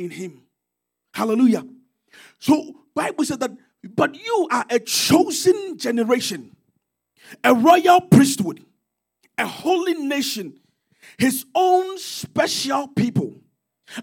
in 0.00 0.10
him. 0.10 0.42
Hallelujah. 1.14 1.64
So 2.38 2.74
Bible 2.94 3.24
said 3.24 3.40
that, 3.40 3.52
but 3.94 4.14
you 4.14 4.48
are 4.50 4.64
a 4.70 4.80
chosen 4.80 5.78
generation, 5.78 6.56
a 7.44 7.54
royal 7.54 8.00
priesthood, 8.00 8.64
a 9.38 9.46
holy 9.46 9.94
nation, 9.94 10.58
his 11.18 11.44
own 11.54 11.98
special 11.98 12.88
people. 12.88 13.34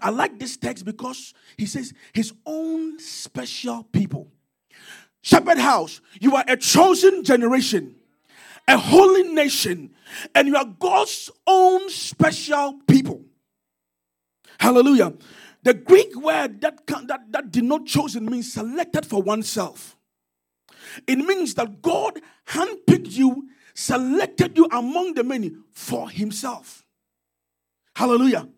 I 0.02 0.10
like 0.10 0.38
this 0.38 0.56
text 0.56 0.84
because 0.84 1.34
he 1.56 1.66
says 1.66 1.92
his 2.12 2.32
own 2.46 2.98
special 2.98 3.84
people. 3.84 4.30
Shepherd 5.22 5.58
House, 5.58 6.00
you 6.20 6.36
are 6.36 6.44
a 6.46 6.56
chosen 6.56 7.24
generation, 7.24 7.96
a 8.66 8.76
holy 8.76 9.24
nation, 9.24 9.90
and 10.34 10.46
you 10.46 10.56
are 10.56 10.64
God's 10.64 11.30
own 11.46 11.90
special 11.90 12.78
people. 12.86 13.24
Hallelujah. 14.58 15.12
The 15.68 15.74
Greek 15.74 16.16
word 16.16 16.62
that, 16.62 16.86
that, 16.86 17.20
that 17.30 17.50
did 17.50 17.64
not 17.64 17.84
chosen 17.84 18.24
means 18.24 18.50
selected 18.50 19.04
for 19.04 19.20
oneself. 19.20 19.98
It 21.06 21.18
means 21.18 21.52
that 21.56 21.82
God 21.82 22.22
handpicked 22.46 23.10
you, 23.10 23.50
selected 23.74 24.56
you 24.56 24.66
among 24.72 25.12
the 25.12 25.24
many 25.24 25.52
for 25.70 26.08
himself. 26.08 26.86
Hallelujah. 27.94 28.48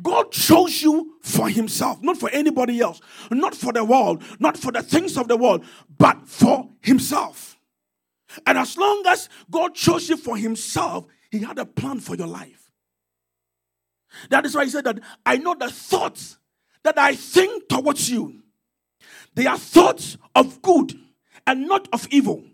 God 0.00 0.30
chose 0.30 0.82
you 0.82 1.16
for 1.20 1.48
himself, 1.48 2.00
not 2.00 2.16
for 2.16 2.30
anybody 2.30 2.80
else, 2.80 3.00
not 3.28 3.56
for 3.56 3.72
the 3.72 3.84
world, 3.84 4.22
not 4.38 4.56
for 4.56 4.70
the 4.70 4.84
things 4.84 5.16
of 5.18 5.26
the 5.26 5.36
world, 5.36 5.64
but 5.98 6.28
for 6.28 6.68
himself. 6.80 7.58
And 8.46 8.56
as 8.56 8.78
long 8.78 9.02
as 9.08 9.28
God 9.50 9.74
chose 9.74 10.08
you 10.08 10.16
for 10.16 10.36
himself, 10.36 11.06
he 11.28 11.40
had 11.40 11.58
a 11.58 11.66
plan 11.66 11.98
for 11.98 12.14
your 12.14 12.28
life. 12.28 12.70
That 14.30 14.46
is 14.46 14.54
why 14.54 14.64
he 14.64 14.70
said 14.70 14.84
that 14.84 15.00
I 15.26 15.36
know 15.36 15.54
the 15.54 15.70
thoughts 15.70 16.38
that 16.86 16.98
I 16.98 17.14
think 17.14 17.68
towards 17.68 18.08
you. 18.08 18.42
They 19.34 19.46
are 19.46 19.58
thoughts 19.58 20.16
of 20.34 20.62
good 20.62 20.98
and 21.46 21.66
not 21.66 21.88
of 21.92 22.06
evil. 22.10 22.44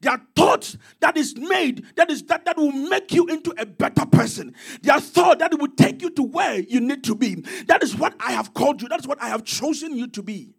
They 0.00 0.10
are 0.10 0.20
thoughts 0.36 0.76
that 1.00 1.16
is 1.16 1.36
made, 1.36 1.84
that 1.96 2.10
is 2.10 2.22
that, 2.24 2.44
that 2.44 2.56
will 2.56 2.72
make 2.72 3.12
you 3.12 3.26
into 3.26 3.52
a 3.58 3.66
better 3.66 4.06
person. 4.06 4.54
They 4.82 4.90
are 4.90 5.00
thoughts 5.00 5.40
that 5.40 5.58
will 5.58 5.68
take 5.76 6.02
you 6.02 6.10
to 6.10 6.22
where 6.22 6.60
you 6.60 6.80
need 6.80 7.02
to 7.04 7.14
be. 7.14 7.36
That 7.66 7.82
is 7.82 7.96
what 7.96 8.14
I 8.20 8.32
have 8.32 8.52
called 8.52 8.82
you. 8.82 8.88
That 8.88 9.00
is 9.00 9.06
what 9.06 9.20
I 9.22 9.28
have 9.28 9.44
chosen 9.44 9.96
you 9.96 10.06
to 10.08 10.22
be. 10.22 10.54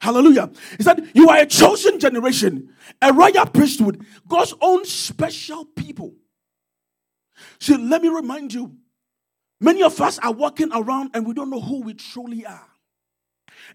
Hallelujah. 0.00 0.50
He 0.76 0.82
said, 0.82 1.10
You 1.14 1.28
are 1.28 1.38
a 1.38 1.46
chosen 1.46 2.00
generation, 2.00 2.70
a 3.00 3.12
royal 3.12 3.46
priesthood, 3.46 4.04
God's 4.26 4.54
own 4.60 4.84
special 4.84 5.64
people. 5.64 6.14
So 7.60 7.76
let 7.76 8.02
me 8.02 8.08
remind 8.08 8.54
you 8.54 8.76
many 9.62 9.82
of 9.82 10.00
us 10.00 10.18
are 10.18 10.32
walking 10.32 10.70
around 10.72 11.12
and 11.14 11.26
we 11.26 11.34
don't 11.34 11.50
know 11.50 11.60
who 11.60 11.80
we 11.82 11.94
truly 11.94 12.44
are. 12.44 12.68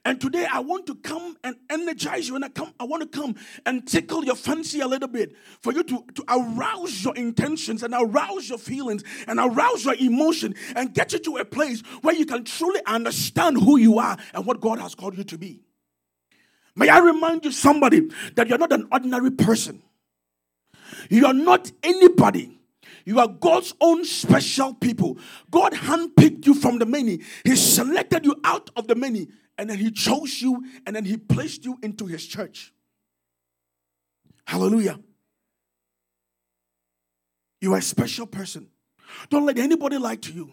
And 0.05 0.19
today 0.19 0.45
I 0.51 0.59
want 0.59 0.85
to 0.87 0.95
come 0.95 1.37
and 1.43 1.55
energize 1.69 2.27
you. 2.27 2.35
And 2.35 2.45
I 2.45 2.49
come, 2.49 2.73
I 2.79 2.83
want 2.83 3.03
to 3.03 3.19
come 3.19 3.35
and 3.65 3.87
tickle 3.87 4.23
your 4.23 4.35
fancy 4.35 4.81
a 4.81 4.87
little 4.87 5.07
bit 5.07 5.33
for 5.61 5.73
you 5.73 5.83
to, 5.83 6.05
to 6.15 6.23
arouse 6.29 7.03
your 7.03 7.15
intentions 7.15 7.83
and 7.83 7.93
arouse 7.97 8.49
your 8.49 8.57
feelings 8.57 9.03
and 9.27 9.39
arouse 9.39 9.85
your 9.85 9.95
emotion 9.95 10.55
and 10.75 10.93
get 10.93 11.13
you 11.13 11.19
to 11.19 11.37
a 11.37 11.45
place 11.45 11.81
where 12.01 12.15
you 12.15 12.25
can 12.25 12.43
truly 12.43 12.81
understand 12.85 13.57
who 13.57 13.77
you 13.77 13.99
are 13.99 14.17
and 14.33 14.45
what 14.45 14.61
God 14.61 14.79
has 14.79 14.95
called 14.95 15.17
you 15.17 15.23
to 15.25 15.37
be. 15.37 15.61
May 16.75 16.89
I 16.89 16.99
remind 16.99 17.43
you, 17.43 17.51
somebody, 17.51 18.07
that 18.35 18.47
you're 18.47 18.59
not 18.59 18.71
an 18.71 18.87
ordinary 18.91 19.31
person. 19.31 19.81
You're 21.09 21.33
not 21.33 21.71
anybody. 21.81 22.56
You 23.07 23.21
are 23.21 23.27
God's 23.29 23.73
own 23.79 24.03
special 24.03 24.73
people. 24.73 25.17
God 25.49 25.71
handpicked 25.71 26.45
you 26.45 26.53
from 26.53 26.77
the 26.77 26.85
many. 26.85 27.21
He 27.45 27.55
selected 27.55 28.25
you 28.25 28.35
out 28.43 28.69
of 28.75 28.89
the 28.89 28.95
many 28.95 29.29
and 29.57 29.69
then 29.69 29.77
he 29.77 29.91
chose 29.91 30.41
you 30.41 30.61
and 30.85 30.93
then 30.93 31.05
he 31.05 31.15
placed 31.15 31.63
you 31.63 31.79
into 31.81 32.05
his 32.05 32.27
church. 32.27 32.73
Hallelujah. 34.45 34.99
You 37.61 37.75
are 37.75 37.77
a 37.77 37.81
special 37.81 38.27
person. 38.27 38.67
Don't 39.29 39.45
let 39.45 39.57
anybody 39.57 39.97
lie 39.97 40.17
to 40.17 40.33
you. 40.33 40.51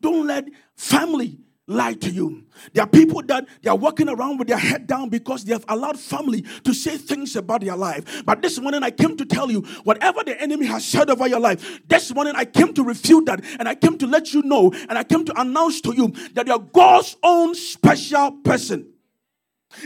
Don't 0.00 0.24
let 0.24 0.44
family 0.76 1.40
lie 1.68 1.92
to 1.92 2.10
you. 2.10 2.44
There 2.72 2.82
are 2.82 2.88
people 2.88 3.22
that 3.26 3.46
they 3.62 3.70
are 3.70 3.76
walking 3.76 4.08
around 4.08 4.38
with 4.38 4.48
their 4.48 4.58
head 4.58 4.86
down 4.86 5.10
because 5.10 5.44
they 5.44 5.52
have 5.52 5.64
allowed 5.68 5.98
family 5.98 6.42
to 6.64 6.72
say 6.72 6.96
things 6.96 7.36
about 7.36 7.60
their 7.60 7.76
life. 7.76 8.24
But 8.24 8.42
this 8.42 8.58
morning 8.58 8.82
I 8.82 8.90
came 8.90 9.16
to 9.18 9.24
tell 9.24 9.50
you 9.50 9.60
whatever 9.84 10.24
the 10.24 10.40
enemy 10.40 10.66
has 10.66 10.84
said 10.84 11.10
over 11.10 11.28
your 11.28 11.40
life, 11.40 11.80
this 11.86 12.12
morning 12.12 12.32
I 12.36 12.46
came 12.46 12.72
to 12.74 12.82
refute 12.82 13.26
that 13.26 13.44
and 13.58 13.68
I 13.68 13.74
came 13.74 13.98
to 13.98 14.06
let 14.06 14.32
you 14.32 14.42
know 14.42 14.72
and 14.88 14.98
I 14.98 15.04
came 15.04 15.24
to 15.26 15.40
announce 15.40 15.80
to 15.82 15.94
you 15.94 16.08
that 16.32 16.46
you're 16.46 16.58
God's 16.58 17.16
own 17.22 17.54
special 17.54 18.32
person. 18.32 18.92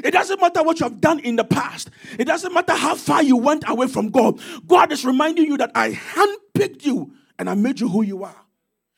It 0.04 0.12
doesn't 0.12 0.40
matter 0.40 0.62
what 0.62 0.78
you 0.78 0.84
have 0.84 1.00
done 1.00 1.18
in 1.18 1.34
the 1.36 1.44
past. 1.44 1.90
It 2.18 2.26
doesn't 2.26 2.54
matter 2.54 2.74
how 2.74 2.94
far 2.94 3.22
you 3.22 3.36
went 3.36 3.64
away 3.66 3.88
from 3.88 4.10
God. 4.10 4.40
God 4.66 4.92
is 4.92 5.04
reminding 5.04 5.46
you 5.46 5.56
that 5.56 5.72
I 5.74 5.90
handpicked 5.90 6.86
you 6.86 7.12
and 7.38 7.50
I 7.50 7.54
made 7.54 7.80
you 7.80 7.88
who 7.88 8.02
you 8.02 8.22
are. 8.22 8.36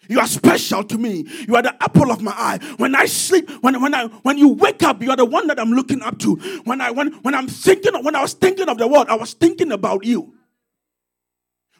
You 0.08 0.20
are 0.20 0.26
special 0.26 0.84
to 0.84 0.98
me. 0.98 1.26
You 1.48 1.56
are 1.56 1.62
the 1.62 1.82
apple 1.82 2.10
of 2.10 2.20
my 2.20 2.32
eye. 2.32 2.58
When 2.76 2.94
I 2.94 3.06
sleep, 3.06 3.50
when, 3.62 3.80
when 3.80 3.94
I 3.94 4.06
when 4.22 4.38
you 4.38 4.48
wake 4.48 4.82
up, 4.82 5.02
you 5.02 5.10
are 5.10 5.16
the 5.16 5.24
one 5.24 5.46
that 5.46 5.58
I'm 5.58 5.70
looking 5.70 6.02
up 6.02 6.18
to. 6.20 6.36
When 6.64 6.80
I 6.80 6.90
when 6.90 7.12
when 7.22 7.34
I'm 7.34 7.48
thinking, 7.48 7.94
of, 7.94 8.04
when 8.04 8.14
I 8.14 8.22
was 8.22 8.34
thinking 8.34 8.68
of 8.68 8.78
the 8.78 8.86
world, 8.86 9.08
I 9.08 9.16
was 9.16 9.32
thinking 9.32 9.72
about 9.72 10.04
you. 10.04 10.34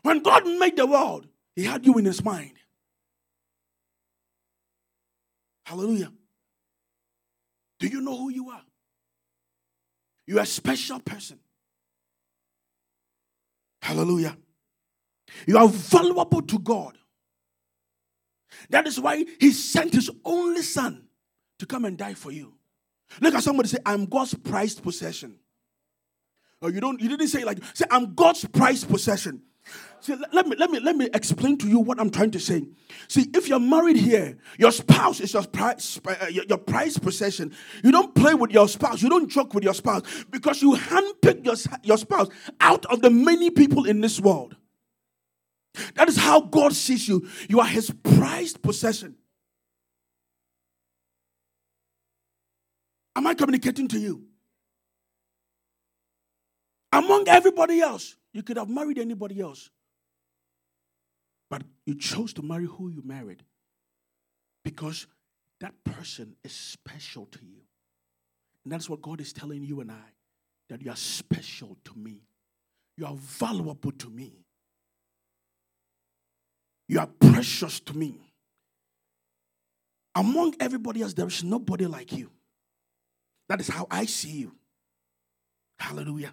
When 0.03 0.21
God 0.21 0.47
made 0.47 0.77
the 0.77 0.87
world, 0.87 1.27
He 1.55 1.65
had 1.65 1.85
you 1.87 1.99
in 1.99 2.05
His 2.05 2.25
mind. 2.25 2.53
Hallelujah. 5.65 6.13
Do 7.79 7.89
you 7.89 8.01
know 8.01 8.17
who 8.17 8.31
you 8.31 8.51
are? 8.51 8.63
You 10.27 10.39
are 10.39 10.43
a 10.43 10.47
special 10.47 11.01
person. 11.01 11.39
Hallelujah. 13.83 14.37
You 15.47 15.59
are 15.59 15.69
valuable 15.69 16.43
to 16.43 16.59
God. 16.59 16.97
That 18.71 18.87
is 18.87 19.01
why 19.01 19.25
he 19.41 19.53
sent 19.53 19.95
his 19.95 20.11
only 20.25 20.63
son 20.63 21.07
to 21.59 21.67
come 21.67 21.85
and 21.85 21.97
die 21.97 22.15
for 22.15 22.33
you. 22.33 22.55
Look 23.21 23.35
at 23.35 23.43
somebody 23.43 23.69
say, 23.69 23.79
I'm 23.87 24.07
God's 24.07 24.35
prized 24.35 24.83
possession. 24.83 25.39
Or 26.61 26.71
you 26.71 26.81
don't 26.81 27.01
you 27.01 27.11
didn't 27.11 27.29
say 27.29 27.45
like 27.45 27.59
say 27.75 27.85
I'm 27.91 28.15
God's 28.15 28.47
prized 28.47 28.89
possession. 28.89 29.43
See, 30.01 30.15
let 30.33 30.47
me 30.47 30.57
let 30.57 30.71
me 30.71 30.81
let 30.81 30.97
me 30.97 31.09
explain 31.13 31.59
to 31.59 31.69
you 31.69 31.79
what 31.79 32.01
I'm 32.01 32.11
trying 32.11 32.31
to 32.33 32.41
say. 32.41 32.67
See, 33.09 33.31
if 33.35 33.49
you're 33.49 33.61
married 33.61 33.97
here, 33.97 34.39
your 34.59 34.73
spouse 34.73 35.21
is 35.21 35.33
your 35.33 35.47
prize, 35.47 36.01
uh, 36.07 36.27
your, 36.31 36.45
your 36.45 36.59
prized 36.59 37.03
possession. 37.03 37.55
You 37.83 37.93
don't 37.93 38.15
play 38.15 38.35
with 38.35 38.51
your 38.51 38.69
spouse. 38.69 39.03
You 39.03 39.09
don't 39.09 39.31
joke 39.31 39.55
with 39.55 39.65
your 39.65 39.75
spouse 39.75 40.03
because 40.31 40.63
you 40.63 40.73
handpick 40.75 41.45
your, 41.45 41.55
your 41.83 41.99
spouse 41.99 42.29
out 42.61 42.87
of 42.87 43.03
the 43.03 43.11
many 43.11 43.51
people 43.51 43.85
in 43.85 44.01
this 44.01 44.21
world. 44.21 44.57
That 45.95 46.09
is 46.09 46.17
how 46.17 46.41
God 46.41 46.73
sees 46.73 47.09
you. 47.09 47.29
You 47.49 47.61
are 47.61 47.67
his 47.67 47.91
prized 47.91 48.63
possession. 48.63 49.17
Am 53.17 53.27
I 53.27 53.35
communicating 53.35 53.89
to 53.89 53.99
you? 53.99 54.25
Among 56.93 57.29
everybody 57.29 57.81
else, 57.81 58.17
you 58.33 58.43
could 58.43 58.57
have 58.57 58.69
married 58.69 58.99
anybody 58.99 59.41
else. 59.41 59.71
But 61.51 61.63
you 61.87 61.97
chose 61.97 62.33
to 62.35 62.43
marry 62.43 62.67
who 62.67 62.89
you 62.89 63.03
married 63.05 63.43
because 64.65 65.07
that 65.61 65.75
person 65.85 66.37
is 66.45 66.53
special 66.53 67.27
to 67.27 67.39
you. 67.45 67.61
And 68.65 68.73
that's 68.73 68.89
what 68.89 69.03
God 69.03 69.21
is 69.21 69.33
telling 69.33 69.63
you 69.63 69.81
and 69.81 69.91
I 69.91 70.13
that 70.69 70.83
you 70.83 70.91
are 70.91 70.97
special 70.97 71.77
to 71.85 71.99
me. 71.99 72.23
You 72.97 73.07
are 73.07 73.15
valuable 73.15 73.93
to 73.93 74.09
me. 74.09 74.44
You 76.87 77.01
are 77.01 77.07
precious 77.07 77.81
to 77.81 77.97
me. 77.97 78.21
Among 80.15 80.55
everybody 80.61 81.03
else, 81.03 81.15
there 81.15 81.27
is 81.27 81.43
nobody 81.43 81.87
like 81.87 82.13
you. 82.13 82.31
That 83.49 83.61
is 83.61 83.69
how 83.69 83.87
I 83.91 84.07
see 84.07 84.31
you. 84.31 84.55
Hallelujah. 85.79 86.33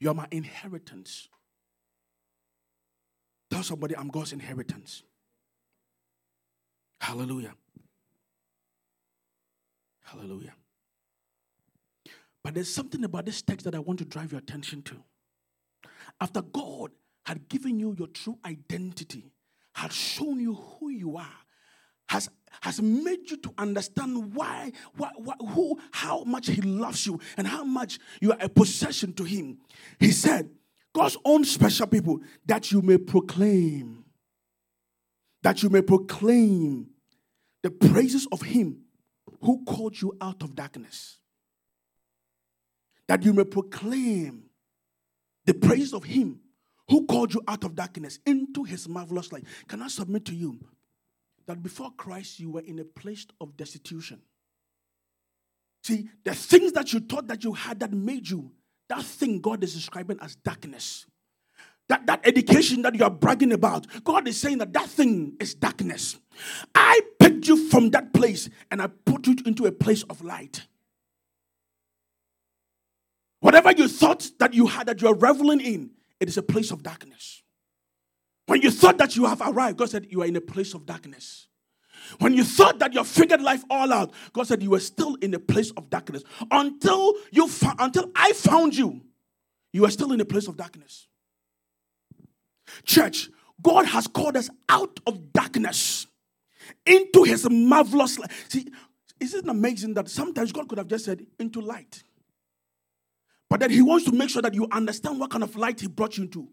You 0.00 0.10
are 0.10 0.14
my 0.14 0.26
inheritance. 0.30 1.28
Tell 3.50 3.62
somebody 3.62 3.96
I'm 3.96 4.08
God's 4.08 4.32
inheritance. 4.32 5.02
Hallelujah. 7.00 7.54
Hallelujah. 10.02 10.54
But 12.42 12.54
there's 12.54 12.72
something 12.72 13.04
about 13.04 13.26
this 13.26 13.42
text 13.42 13.64
that 13.64 13.74
I 13.74 13.78
want 13.78 13.98
to 14.00 14.04
drive 14.04 14.32
your 14.32 14.40
attention 14.40 14.82
to. 14.82 14.96
After 16.20 16.42
God 16.42 16.90
had 17.24 17.48
given 17.48 17.78
you 17.78 17.94
your 17.98 18.08
true 18.08 18.38
identity, 18.44 19.32
had 19.74 19.92
shown 19.92 20.40
you 20.40 20.54
who 20.54 20.90
you 20.90 21.16
are, 21.16 21.38
has, 22.08 22.28
has 22.60 22.82
made 22.82 23.30
you 23.30 23.36
to 23.38 23.54
understand 23.58 24.34
why, 24.34 24.72
why, 24.96 25.10
why, 25.16 25.34
who, 25.48 25.78
how 25.92 26.24
much 26.24 26.48
He 26.48 26.60
loves 26.60 27.06
you 27.06 27.20
and 27.36 27.46
how 27.46 27.64
much 27.64 27.98
you 28.20 28.32
are 28.32 28.38
a 28.40 28.48
possession 28.48 29.12
to 29.14 29.24
Him. 29.24 29.58
He 29.98 30.10
said, 30.10 30.50
God's 30.94 31.16
own 31.24 31.44
special 31.44 31.86
people, 31.86 32.20
that 32.44 32.70
you 32.70 32.82
may 32.82 32.98
proclaim, 32.98 34.04
that 35.42 35.62
you 35.62 35.70
may 35.70 35.82
proclaim 35.82 36.88
the 37.62 37.70
praises 37.70 38.26
of 38.30 38.42
him 38.42 38.82
who 39.40 39.64
called 39.64 40.00
you 40.00 40.16
out 40.20 40.42
of 40.42 40.54
darkness, 40.54 41.18
that 43.08 43.22
you 43.22 43.32
may 43.32 43.44
proclaim 43.44 44.44
the 45.46 45.54
praise 45.54 45.92
of 45.92 46.04
him 46.04 46.40
who 46.88 47.06
called 47.06 47.34
you 47.34 47.42
out 47.48 47.64
of 47.64 47.74
darkness 47.74 48.18
into 48.26 48.64
his 48.64 48.88
marvelous 48.88 49.32
light. 49.32 49.44
Can 49.68 49.82
I 49.82 49.88
submit 49.88 50.24
to 50.26 50.34
you 50.34 50.58
that 51.46 51.62
before 51.62 51.90
Christ 51.96 52.40
you 52.40 52.50
were 52.50 52.60
in 52.60 52.78
a 52.78 52.84
place 52.84 53.26
of 53.40 53.56
destitution? 53.56 54.20
See, 55.84 56.08
the 56.24 56.34
things 56.34 56.72
that 56.72 56.92
you 56.92 57.00
thought 57.00 57.28
that 57.28 57.42
you 57.44 57.52
had 57.52 57.80
that 57.80 57.92
made 57.92 58.28
you, 58.28 58.52
that 58.88 59.02
thing 59.02 59.40
God 59.40 59.64
is 59.64 59.74
describing 59.74 60.18
as 60.20 60.36
darkness. 60.36 61.06
That, 61.88 62.06
that 62.06 62.20
education 62.24 62.82
that 62.82 62.94
you 62.94 63.04
are 63.04 63.10
bragging 63.10 63.52
about, 63.52 63.86
God 64.04 64.28
is 64.28 64.40
saying 64.40 64.58
that 64.58 64.72
that 64.72 64.88
thing 64.88 65.34
is 65.40 65.54
darkness. 65.54 66.16
I 66.74 67.00
picked 67.18 67.48
you 67.48 67.68
from 67.68 67.90
that 67.90 68.14
place 68.14 68.48
and 68.70 68.80
I 68.80 68.86
put 68.86 69.26
you 69.26 69.36
into 69.44 69.66
a 69.66 69.72
place 69.72 70.02
of 70.04 70.22
light. 70.22 70.66
Whatever 73.40 73.72
you 73.72 73.88
thought 73.88 74.30
that 74.38 74.54
you 74.54 74.68
had, 74.68 74.86
that 74.86 75.02
you 75.02 75.08
are 75.08 75.14
reveling 75.14 75.60
in, 75.60 75.90
it 76.22 76.28
is 76.28 76.38
a 76.38 76.42
place 76.42 76.70
of 76.70 76.84
darkness. 76.84 77.42
When 78.46 78.62
you 78.62 78.70
thought 78.70 78.96
that 78.98 79.16
you 79.16 79.26
have 79.26 79.40
arrived, 79.40 79.76
God 79.76 79.90
said 79.90 80.06
you 80.08 80.22
are 80.22 80.26
in 80.26 80.36
a 80.36 80.40
place 80.40 80.72
of 80.72 80.86
darkness. 80.86 81.48
When 82.20 82.32
you 82.32 82.44
thought 82.44 82.78
that 82.78 82.94
you 82.94 83.02
figured 83.02 83.42
life 83.42 83.64
all 83.68 83.92
out, 83.92 84.12
God 84.32 84.46
said 84.46 84.62
you 84.62 84.70
were 84.70 84.80
still 84.80 85.16
in 85.16 85.34
a 85.34 85.40
place 85.40 85.72
of 85.72 85.90
darkness. 85.90 86.22
Until 86.48 87.14
you 87.32 87.48
fa- 87.48 87.74
until 87.80 88.10
I 88.14 88.32
found 88.34 88.76
you, 88.76 89.00
you 89.72 89.84
are 89.84 89.90
still 89.90 90.12
in 90.12 90.20
a 90.20 90.24
place 90.24 90.46
of 90.46 90.56
darkness. 90.56 91.08
Church, 92.84 93.28
God 93.60 93.86
has 93.86 94.06
called 94.06 94.36
us 94.36 94.48
out 94.68 95.00
of 95.06 95.32
darkness 95.32 96.06
into 96.86 97.24
his 97.24 97.48
marvelous 97.50 98.16
light. 98.18 98.30
See, 98.48 98.70
isn't 99.18 99.44
it 99.44 99.50
amazing 99.50 99.94
that 99.94 100.08
sometimes 100.08 100.52
God 100.52 100.68
could 100.68 100.78
have 100.78 100.88
just 100.88 101.04
said 101.04 101.26
into 101.40 101.60
light? 101.60 102.04
But 103.52 103.60
then 103.60 103.70
he 103.70 103.82
wants 103.82 104.06
to 104.06 104.12
make 104.12 104.30
sure 104.30 104.40
that 104.40 104.54
you 104.54 104.66
understand 104.72 105.20
what 105.20 105.28
kind 105.28 105.44
of 105.44 105.54
light 105.56 105.78
he 105.78 105.86
brought 105.86 106.16
you 106.16 106.24
into. 106.24 106.48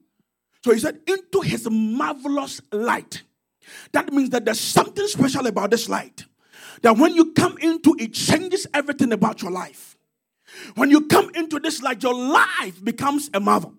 So 0.66 0.74
he 0.74 0.80
said, 0.80 1.00
into 1.07 1.40
his 1.40 1.66
marvelous 1.72 2.60
light. 2.74 3.24
That 3.94 4.12
means 4.12 4.31
that 4.31 4.44
there's 4.44 4.60
something 4.60 5.07
special 5.07 5.48
about 5.48 5.72
this 5.72 5.88
light. 5.88 6.25
That 6.81 6.98
when 6.98 7.16
you 7.16 7.31
come 7.31 7.57
into 7.60 7.96
it, 7.98 8.13
changes 8.13 8.68
everything 8.74 9.13
about 9.13 9.42
your 9.42 9.50
life. 9.50 9.96
When 10.75 10.90
you 10.90 11.07
come 11.07 11.31
into 11.36 11.57
this 11.62 11.81
light, 11.81 12.04
your 12.04 12.13
life 12.13 12.84
becomes 12.84 13.30
a 13.34 13.40
marvel. 13.40 13.75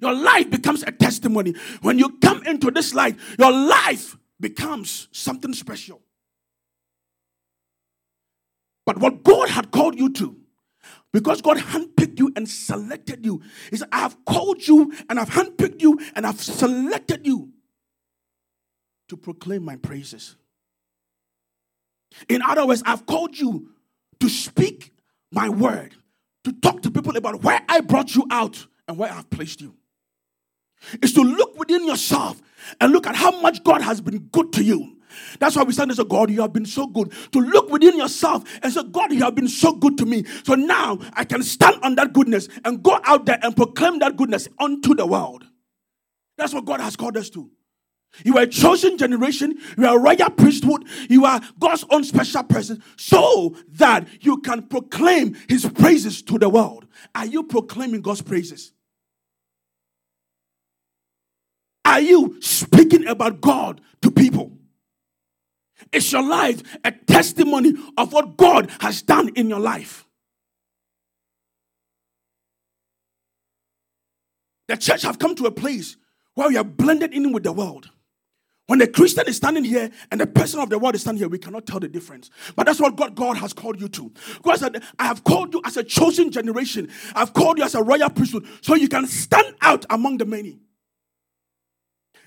Your 0.00 0.14
life 0.14 0.48
becomes 0.48 0.82
a 0.84 0.90
testimony. 0.90 1.56
When 1.82 1.98
you 1.98 2.16
come 2.20 2.42
into 2.46 2.70
this 2.70 2.94
light, 2.94 3.16
your 3.38 3.52
life 3.52 4.16
becomes 4.40 5.08
something 5.12 5.52
special. 5.52 6.00
But 8.86 8.96
what 8.96 9.22
God 9.22 9.50
had 9.50 9.70
called 9.70 9.98
you 9.98 10.10
to, 10.14 10.38
because 11.12 11.40
God 11.40 11.56
handpicked 11.56 12.18
you 12.18 12.32
and 12.36 12.48
selected 12.48 13.24
you, 13.24 13.42
He 13.70 13.76
said, 13.76 13.88
I 13.92 14.00
have 14.00 14.24
called 14.24 14.66
you 14.66 14.92
and 15.08 15.18
I've 15.18 15.30
handpicked 15.30 15.82
you 15.82 15.98
and 16.14 16.26
I've 16.26 16.40
selected 16.40 17.26
you 17.26 17.50
to 19.08 19.16
proclaim 19.16 19.64
my 19.64 19.76
praises. 19.76 20.36
In 22.28 22.42
other 22.42 22.66
words, 22.66 22.82
I've 22.84 23.06
called 23.06 23.38
you 23.38 23.70
to 24.20 24.28
speak 24.28 24.92
my 25.30 25.48
word, 25.48 25.94
to 26.44 26.52
talk 26.52 26.82
to 26.82 26.90
people 26.90 27.16
about 27.16 27.42
where 27.42 27.60
I 27.68 27.80
brought 27.80 28.14
you 28.14 28.26
out 28.30 28.66
and 28.86 28.96
where 28.98 29.12
I've 29.12 29.28
placed 29.30 29.60
you. 29.60 29.74
Is 31.02 31.12
to 31.14 31.22
look 31.22 31.58
within 31.58 31.86
yourself 31.86 32.40
and 32.80 32.92
look 32.92 33.06
at 33.06 33.16
how 33.16 33.40
much 33.40 33.64
God 33.64 33.82
has 33.82 34.00
been 34.00 34.18
good 34.18 34.52
to 34.54 34.62
you. 34.62 34.97
That's 35.38 35.56
why 35.56 35.62
we 35.62 35.72
stand 35.72 35.90
as 35.90 35.98
a 35.98 36.04
God, 36.04 36.30
you 36.30 36.40
have 36.42 36.52
been 36.52 36.66
so 36.66 36.86
good. 36.86 37.12
To 37.32 37.40
look 37.40 37.70
within 37.70 37.96
yourself 37.96 38.44
and 38.62 38.72
say, 38.72 38.82
God, 38.90 39.12
you 39.12 39.20
have 39.24 39.34
been 39.34 39.48
so 39.48 39.72
good 39.72 39.98
to 39.98 40.06
me. 40.06 40.24
So 40.44 40.54
now 40.54 40.98
I 41.14 41.24
can 41.24 41.42
stand 41.42 41.76
on 41.82 41.94
that 41.96 42.12
goodness 42.12 42.48
and 42.64 42.82
go 42.82 43.00
out 43.04 43.26
there 43.26 43.38
and 43.42 43.56
proclaim 43.56 43.98
that 44.00 44.16
goodness 44.16 44.48
unto 44.58 44.94
the 44.94 45.06
world. 45.06 45.44
That's 46.36 46.54
what 46.54 46.64
God 46.64 46.80
has 46.80 46.96
called 46.96 47.16
us 47.16 47.30
to. 47.30 47.50
You 48.24 48.38
are 48.38 48.42
a 48.42 48.46
chosen 48.46 48.98
generation. 48.98 49.54
You 49.76 49.86
are 49.86 49.96
a 49.96 50.00
royal 50.00 50.30
priesthood. 50.30 50.84
You 51.08 51.24
are 51.24 51.40
God's 51.58 51.84
own 51.90 52.04
special 52.04 52.42
person 52.42 52.82
so 52.96 53.56
that 53.72 54.08
you 54.20 54.38
can 54.38 54.62
proclaim 54.62 55.36
his 55.48 55.66
praises 55.66 56.22
to 56.22 56.38
the 56.38 56.48
world. 56.48 56.86
Are 57.14 57.26
you 57.26 57.44
proclaiming 57.44 58.00
God's 58.00 58.22
praises? 58.22 58.72
Are 61.84 62.00
you 62.00 62.38
speaking 62.40 63.06
about 63.06 63.40
God 63.40 63.80
to 64.02 64.10
people? 64.10 64.57
Is 65.92 66.12
your 66.12 66.22
life 66.22 66.62
a 66.84 66.92
testimony 66.92 67.74
of 67.96 68.12
what 68.12 68.36
God 68.36 68.70
has 68.80 69.02
done 69.02 69.30
in 69.30 69.48
your 69.48 69.60
life? 69.60 70.04
The 74.68 74.76
church 74.76 75.02
have 75.02 75.18
come 75.18 75.34
to 75.36 75.46
a 75.46 75.50
place 75.50 75.96
where 76.34 76.48
we 76.48 76.56
are 76.56 76.64
blended 76.64 77.14
in 77.14 77.32
with 77.32 77.42
the 77.42 77.52
world. 77.52 77.90
When 78.66 78.78
the 78.78 78.86
Christian 78.86 79.26
is 79.26 79.36
standing 79.36 79.64
here 79.64 79.90
and 80.10 80.20
the 80.20 80.26
person 80.26 80.60
of 80.60 80.68
the 80.68 80.78
world 80.78 80.94
is 80.94 81.00
standing 81.00 81.20
here, 81.20 81.28
we 81.28 81.38
cannot 81.38 81.64
tell 81.64 81.80
the 81.80 81.88
difference. 81.88 82.28
But 82.54 82.66
that's 82.66 82.78
what 82.78 82.96
God, 82.96 83.14
God 83.14 83.38
has 83.38 83.54
called 83.54 83.80
you 83.80 83.88
to. 83.88 84.12
God 84.42 84.58
said, 84.58 84.82
I 84.98 85.06
have 85.06 85.24
called 85.24 85.54
you 85.54 85.62
as 85.64 85.78
a 85.78 85.82
chosen 85.82 86.30
generation. 86.30 86.90
I've 87.14 87.32
called 87.32 87.56
you 87.56 87.64
as 87.64 87.74
a 87.74 87.82
royal 87.82 88.10
priesthood 88.10 88.46
so 88.60 88.74
you 88.74 88.88
can 88.88 89.06
stand 89.06 89.54
out 89.62 89.86
among 89.88 90.18
the 90.18 90.26
many. 90.26 90.60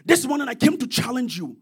This 0.03 0.25
morning 0.25 0.47
I 0.47 0.55
came 0.55 0.79
to 0.79 0.87
challenge 0.87 1.37
you. 1.37 1.57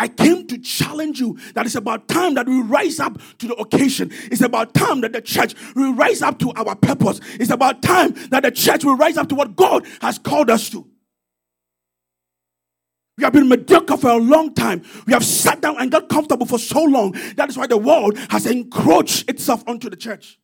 I 0.00 0.08
came 0.08 0.46
to 0.46 0.56
challenge 0.56 1.20
you 1.20 1.38
that 1.52 1.66
it's 1.66 1.74
about 1.74 2.08
time 2.08 2.32
that 2.32 2.48
we 2.48 2.62
rise 2.62 2.98
up 3.00 3.20
to 3.36 3.46
the 3.46 3.54
occasion. 3.56 4.10
It's 4.32 4.40
about 4.40 4.72
time 4.72 5.02
that 5.02 5.12
the 5.12 5.20
church 5.20 5.54
will 5.76 5.92
rise 5.92 6.22
up 6.22 6.38
to 6.38 6.52
our 6.52 6.74
purpose. 6.74 7.20
It's 7.34 7.50
about 7.50 7.82
time 7.82 8.14
that 8.30 8.44
the 8.44 8.50
church 8.50 8.82
will 8.82 8.96
rise 8.96 9.18
up 9.18 9.28
to 9.28 9.34
what 9.34 9.56
God 9.56 9.86
has 10.00 10.18
called 10.18 10.48
us 10.48 10.70
to. 10.70 10.88
We 13.18 13.24
have 13.24 13.34
been 13.34 13.46
mediocre 13.46 13.98
for 13.98 14.08
a 14.08 14.16
long 14.16 14.54
time. 14.54 14.82
We 15.06 15.12
have 15.12 15.22
sat 15.22 15.60
down 15.60 15.76
and 15.78 15.90
got 15.90 16.08
comfortable 16.08 16.46
for 16.46 16.58
so 16.58 16.82
long. 16.82 17.14
That 17.36 17.50
is 17.50 17.58
why 17.58 17.66
the 17.66 17.76
world 17.76 18.16
has 18.30 18.46
encroached 18.46 19.28
itself 19.28 19.62
onto 19.66 19.90
the 19.90 19.96
church. 19.96 20.40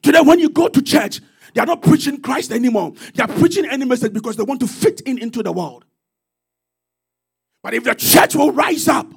Today, 0.00 0.20
when 0.20 0.38
you 0.38 0.48
go 0.48 0.68
to 0.68 0.80
church, 0.80 1.20
they 1.54 1.60
are 1.60 1.66
not 1.66 1.82
preaching 1.82 2.20
Christ 2.20 2.52
anymore. 2.52 2.92
They 3.14 3.24
are 3.24 3.28
preaching 3.28 3.66
any 3.66 3.84
message 3.84 4.12
because 4.12 4.36
they 4.36 4.44
want 4.44 4.60
to 4.60 4.68
fit 4.68 5.00
in 5.00 5.18
into 5.18 5.42
the 5.42 5.50
world. 5.50 5.86
But 7.62 7.74
if 7.74 7.84
the 7.84 7.94
church 7.94 8.34
will 8.34 8.52
rise 8.52 8.88
up 8.88 9.12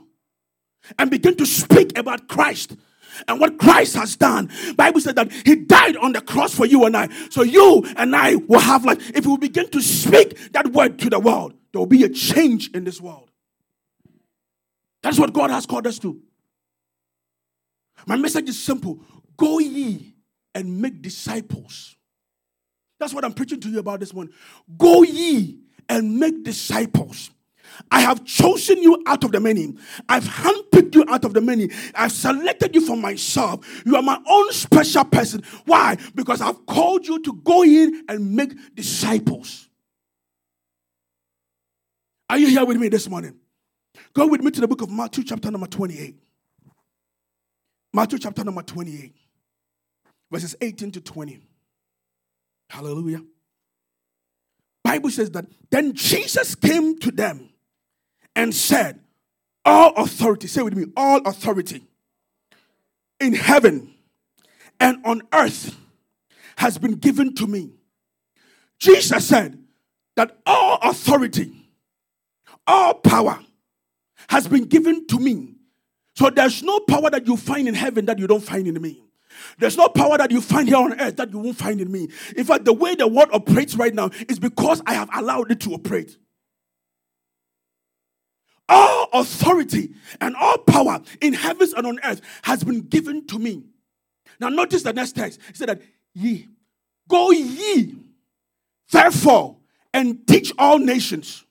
and 0.98 1.12
begin 1.12 1.36
to 1.38 1.46
speak 1.46 1.98
about 1.98 2.28
Christ 2.28 2.76
and 3.28 3.40
what 3.40 3.60
Christ 3.60 3.96
has 3.96 4.16
done, 4.16 4.50
Bible 4.76 5.00
said 5.00 5.16
that 5.16 5.32
He 5.32 5.56
died 5.56 5.96
on 5.98 6.14
the 6.14 6.22
cross 6.22 6.54
for 6.54 6.66
you 6.66 6.86
and 6.86 6.98
I. 6.98 7.10
So 7.30 7.44
you 7.44 7.86
and 7.96 8.16
I 8.16 8.36
will 8.36 8.60
have 8.60 8.86
life. 8.86 9.12
If 9.16 9.26
we 9.26 9.38
begin 9.38 9.70
to 9.70 9.82
speak 9.82 10.54
that 10.54 10.68
word 10.68 11.00
to 11.00 11.10
the 11.10 11.20
world, 11.20 11.54
there 11.72 11.80
will 11.80 11.86
be 11.86 12.04
a 12.04 12.10
change 12.10 12.72
in 12.72 12.84
this 12.84 13.00
world. 13.00 13.30
That's 15.04 15.20
what 15.20 15.34
God 15.34 15.50
has 15.50 15.66
called 15.66 15.88
us 15.88 16.00
to. 16.00 16.22
My 18.06 18.16
message 18.16 18.50
is 18.50 18.62
simple 18.62 19.00
go 19.38 19.60
ye 19.60 20.16
and 20.54 20.82
make 20.82 21.02
disciples. 21.02 21.96
That's 23.00 23.14
what 23.14 23.26
I'm 23.26 23.34
preaching 23.34 23.60
to 23.62 23.70
you 23.70 23.80
about 23.80 24.00
this 24.00 24.14
morning. 24.14 24.34
Go 24.78 25.02
ye 25.04 25.60
and 25.90 26.20
make 26.20 26.44
disciples. 26.44 27.32
I 27.90 28.02
have 28.02 28.26
chosen 28.26 28.82
you 28.82 29.04
out 29.08 29.24
of 29.24 29.32
the 29.32 29.40
many. 29.40 29.76
I've 30.10 30.24
handpicked 30.24 30.96
you 30.96 31.06
out 31.08 31.26
of 31.26 31.34
the 31.34 31.42
many. 31.42 31.70
I've 31.96 32.12
selected 32.12 32.76
you 32.76 32.86
for 32.86 32.98
myself. 32.98 33.66
You 33.86 33.96
are 33.96 34.02
my 34.02 34.20
own 34.28 34.52
special 34.52 35.06
person. 35.06 35.44
Why? 35.66 35.98
Because 36.16 36.42
I've 36.42 36.66
called 36.66 37.08
you 37.08 37.22
to 37.22 37.34
go 37.44 37.64
in 37.64 38.04
and 38.08 38.36
make 38.36 38.54
disciples. 38.76 39.70
Are 42.30 42.38
you 42.38 42.48
here 42.48 42.66
with 42.66 42.78
me 42.78 42.88
this 42.88 43.10
morning? 43.10 43.36
Go 44.14 44.28
with 44.28 44.42
me 44.42 44.52
to 44.52 44.62
the 44.62 44.68
book 44.68 44.82
of 44.82 44.90
Matthew, 44.90 45.24
chapter 45.24 45.52
number 45.52 45.68
28. 45.68 46.16
Matthew, 47.94 48.20
chapter 48.20 48.44
number 48.44 48.62
28, 48.62 49.14
verses 50.32 50.56
18 50.62 50.92
to 50.94 51.02
20. 51.02 51.42
Hallelujah. 52.70 53.22
Bible 54.84 55.10
says 55.10 55.30
that 55.32 55.46
then 55.70 55.94
Jesus 55.94 56.56
came 56.56 56.98
to 57.00 57.12
them 57.12 57.51
and 58.36 58.54
said, 58.54 59.00
All 59.66 59.94
authority, 59.96 60.48
say 60.48 60.62
with 60.62 60.76
me, 60.76 60.86
all 60.96 61.20
authority 61.28 61.84
in 63.20 63.34
heaven 63.34 63.94
and 64.80 65.06
on 65.06 65.22
earth 65.34 65.78
has 66.58 66.78
been 66.78 66.96
given 66.96 67.36
to 67.36 67.48
me. 67.48 67.72
Jesus 68.80 69.28
said 69.28 69.58
that 70.16 70.38
all 70.46 70.80
authority 70.82 71.54
all 72.68 72.96
power 72.96 73.40
has 74.30 74.48
been 74.48 74.66
given 74.66 75.06
to 75.08 75.20
me. 75.20 75.56
So 76.16 76.30
there's 76.30 76.64
no 76.64 76.80
power 76.80 77.10
that 77.10 77.28
you 77.28 77.38
find 77.38 77.68
in 77.68 77.74
heaven 77.74 78.06
that 78.06 78.20
you 78.20 78.28
don't 78.28 78.44
find 78.44 78.68
in 78.68 78.82
me. 78.82 79.04
There's 79.58 79.78
no 79.78 79.88
power 79.88 80.18
that 80.18 80.32
you 80.32 80.42
find 80.42 80.68
here 80.68 80.78
on 80.78 81.00
earth 81.00 81.18
that 81.18 81.32
you 81.32 81.40
won't 81.40 81.58
find 81.58 81.80
in 81.80 81.92
me. 81.92 82.10
In 82.36 82.44
fact, 82.44 82.66
the 82.66 82.74
way 82.74 82.96
the 82.96 83.08
world 83.08 83.30
operates 83.34 83.76
right 83.76 83.94
now 83.94 84.10
is 84.28 84.40
because 84.40 84.82
I 84.86 84.94
have 84.94 85.10
allowed 85.14 85.52
it 85.52 85.60
to 85.62 85.74
operate. 85.74 86.18
All 88.70 89.10
authority 89.14 89.94
and 90.20 90.36
all 90.36 90.58
power 90.60 91.02
in 91.22 91.34
heavens 91.34 91.74
and 91.74 91.86
on 91.86 92.00
earth 92.04 92.22
has 92.44 92.64
been 92.64 92.82
given 92.82 93.26
to 93.28 93.40
me. 93.40 93.64
Now, 94.40 94.50
notice 94.50 94.84
the 94.84 94.94
next 94.94 95.16
text. 95.16 95.40
He 95.48 95.54
said 95.54 95.70
that 95.70 95.82
ye, 96.14 96.48
go 97.08 97.32
ye, 97.32 97.96
therefore, 98.92 99.58
and 99.94 100.26
teach 100.28 100.52
all 100.58 100.80
nations. 100.80 101.46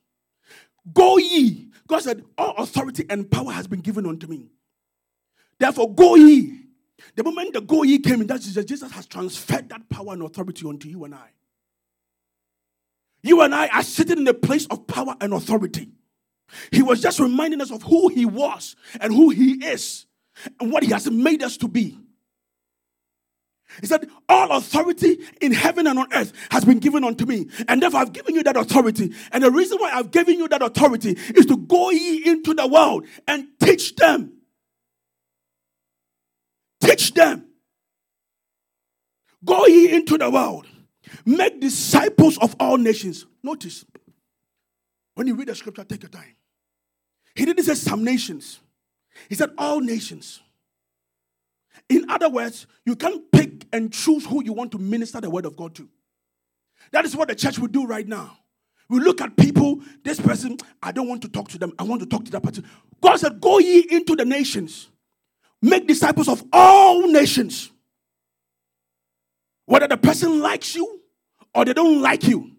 Go 0.92 1.18
ye. 1.18 1.68
God 1.86 2.02
said, 2.02 2.24
All 2.38 2.54
authority 2.56 3.04
and 3.10 3.30
power 3.30 3.52
has 3.52 3.66
been 3.66 3.80
given 3.80 4.06
unto 4.06 4.26
me. 4.26 4.50
Therefore, 5.58 5.94
go 5.94 6.14
ye. 6.14 6.60
The 7.16 7.24
moment 7.24 7.54
the 7.54 7.60
go 7.60 7.82
ye 7.82 7.98
came 7.98 8.20
in, 8.20 8.26
that 8.28 8.40
is 8.40 8.64
Jesus 8.64 8.90
has 8.92 9.06
transferred 9.06 9.68
that 9.70 9.88
power 9.88 10.12
and 10.12 10.22
authority 10.22 10.66
unto 10.68 10.88
you 10.88 11.04
and 11.04 11.14
I. 11.14 11.30
You 13.22 13.40
and 13.42 13.54
I 13.54 13.68
are 13.68 13.82
sitting 13.82 14.18
in 14.18 14.28
a 14.28 14.34
place 14.34 14.66
of 14.66 14.86
power 14.86 15.14
and 15.20 15.32
authority. 15.32 15.90
He 16.70 16.82
was 16.82 17.00
just 17.00 17.20
reminding 17.20 17.60
us 17.60 17.70
of 17.70 17.82
who 17.82 18.08
he 18.08 18.24
was 18.24 18.76
and 19.00 19.12
who 19.12 19.30
he 19.30 19.64
is 19.64 20.06
and 20.58 20.72
what 20.72 20.82
he 20.82 20.90
has 20.90 21.10
made 21.10 21.42
us 21.42 21.56
to 21.58 21.68
be. 21.68 21.98
He 23.80 23.86
said, 23.86 24.08
All 24.28 24.50
authority 24.50 25.18
in 25.40 25.52
heaven 25.52 25.86
and 25.86 25.98
on 25.98 26.12
earth 26.12 26.32
has 26.50 26.64
been 26.64 26.78
given 26.78 27.04
unto 27.04 27.24
me. 27.24 27.46
And 27.68 27.80
therefore, 27.80 28.00
I've 28.00 28.12
given 28.12 28.34
you 28.34 28.42
that 28.42 28.56
authority. 28.56 29.12
And 29.32 29.44
the 29.44 29.50
reason 29.50 29.78
why 29.78 29.90
I've 29.92 30.10
given 30.10 30.38
you 30.38 30.48
that 30.48 30.62
authority 30.62 31.10
is 31.34 31.46
to 31.46 31.56
go 31.56 31.90
ye 31.90 32.26
into 32.26 32.54
the 32.54 32.66
world 32.66 33.06
and 33.28 33.46
teach 33.60 33.94
them. 33.96 34.32
Teach 36.80 37.14
them. 37.14 37.44
Go 39.44 39.66
ye 39.66 39.94
into 39.94 40.18
the 40.18 40.30
world. 40.30 40.66
Make 41.24 41.60
disciples 41.60 42.38
of 42.38 42.56
all 42.58 42.76
nations. 42.76 43.26
Notice, 43.42 43.84
when 45.14 45.26
you 45.26 45.34
read 45.34 45.48
the 45.48 45.54
scripture, 45.54 45.84
take 45.84 46.02
your 46.02 46.10
time. 46.10 46.34
He 47.34 47.44
didn't 47.44 47.64
say 47.64 47.74
some 47.74 48.04
nations, 48.04 48.60
he 49.28 49.34
said 49.34 49.50
all 49.58 49.80
nations. 49.80 50.40
In 51.88 52.08
other 52.08 52.28
words, 52.28 52.66
you 52.84 52.94
can't 52.94 53.30
pick 53.32 53.66
and 53.72 53.92
choose 53.92 54.24
who 54.24 54.44
you 54.44 54.52
want 54.52 54.72
to 54.72 54.78
minister 54.78 55.20
the 55.20 55.30
word 55.30 55.44
of 55.44 55.56
God 55.56 55.74
to. 55.76 55.88
That 56.92 57.04
is 57.04 57.16
what 57.16 57.28
the 57.28 57.34
church 57.34 57.58
will 57.58 57.68
do 57.68 57.86
right 57.86 58.06
now. 58.06 58.36
We 58.88 59.00
look 59.00 59.20
at 59.20 59.36
people, 59.36 59.80
this 60.02 60.20
person, 60.20 60.56
I 60.82 60.92
don't 60.92 61.08
want 61.08 61.22
to 61.22 61.28
talk 61.28 61.48
to 61.48 61.58
them, 61.58 61.72
I 61.78 61.84
want 61.84 62.00
to 62.02 62.06
talk 62.06 62.24
to 62.24 62.30
that 62.32 62.42
person. 62.42 62.64
God 63.00 63.16
said, 63.16 63.40
Go 63.40 63.58
ye 63.58 63.86
into 63.90 64.16
the 64.16 64.24
nations, 64.24 64.88
make 65.62 65.86
disciples 65.86 66.28
of 66.28 66.44
all 66.52 67.06
nations. 67.08 67.70
Whether 69.66 69.86
the 69.86 69.96
person 69.96 70.40
likes 70.40 70.74
you 70.74 71.00
or 71.54 71.64
they 71.64 71.72
don't 71.72 72.02
like 72.02 72.24
you. 72.24 72.50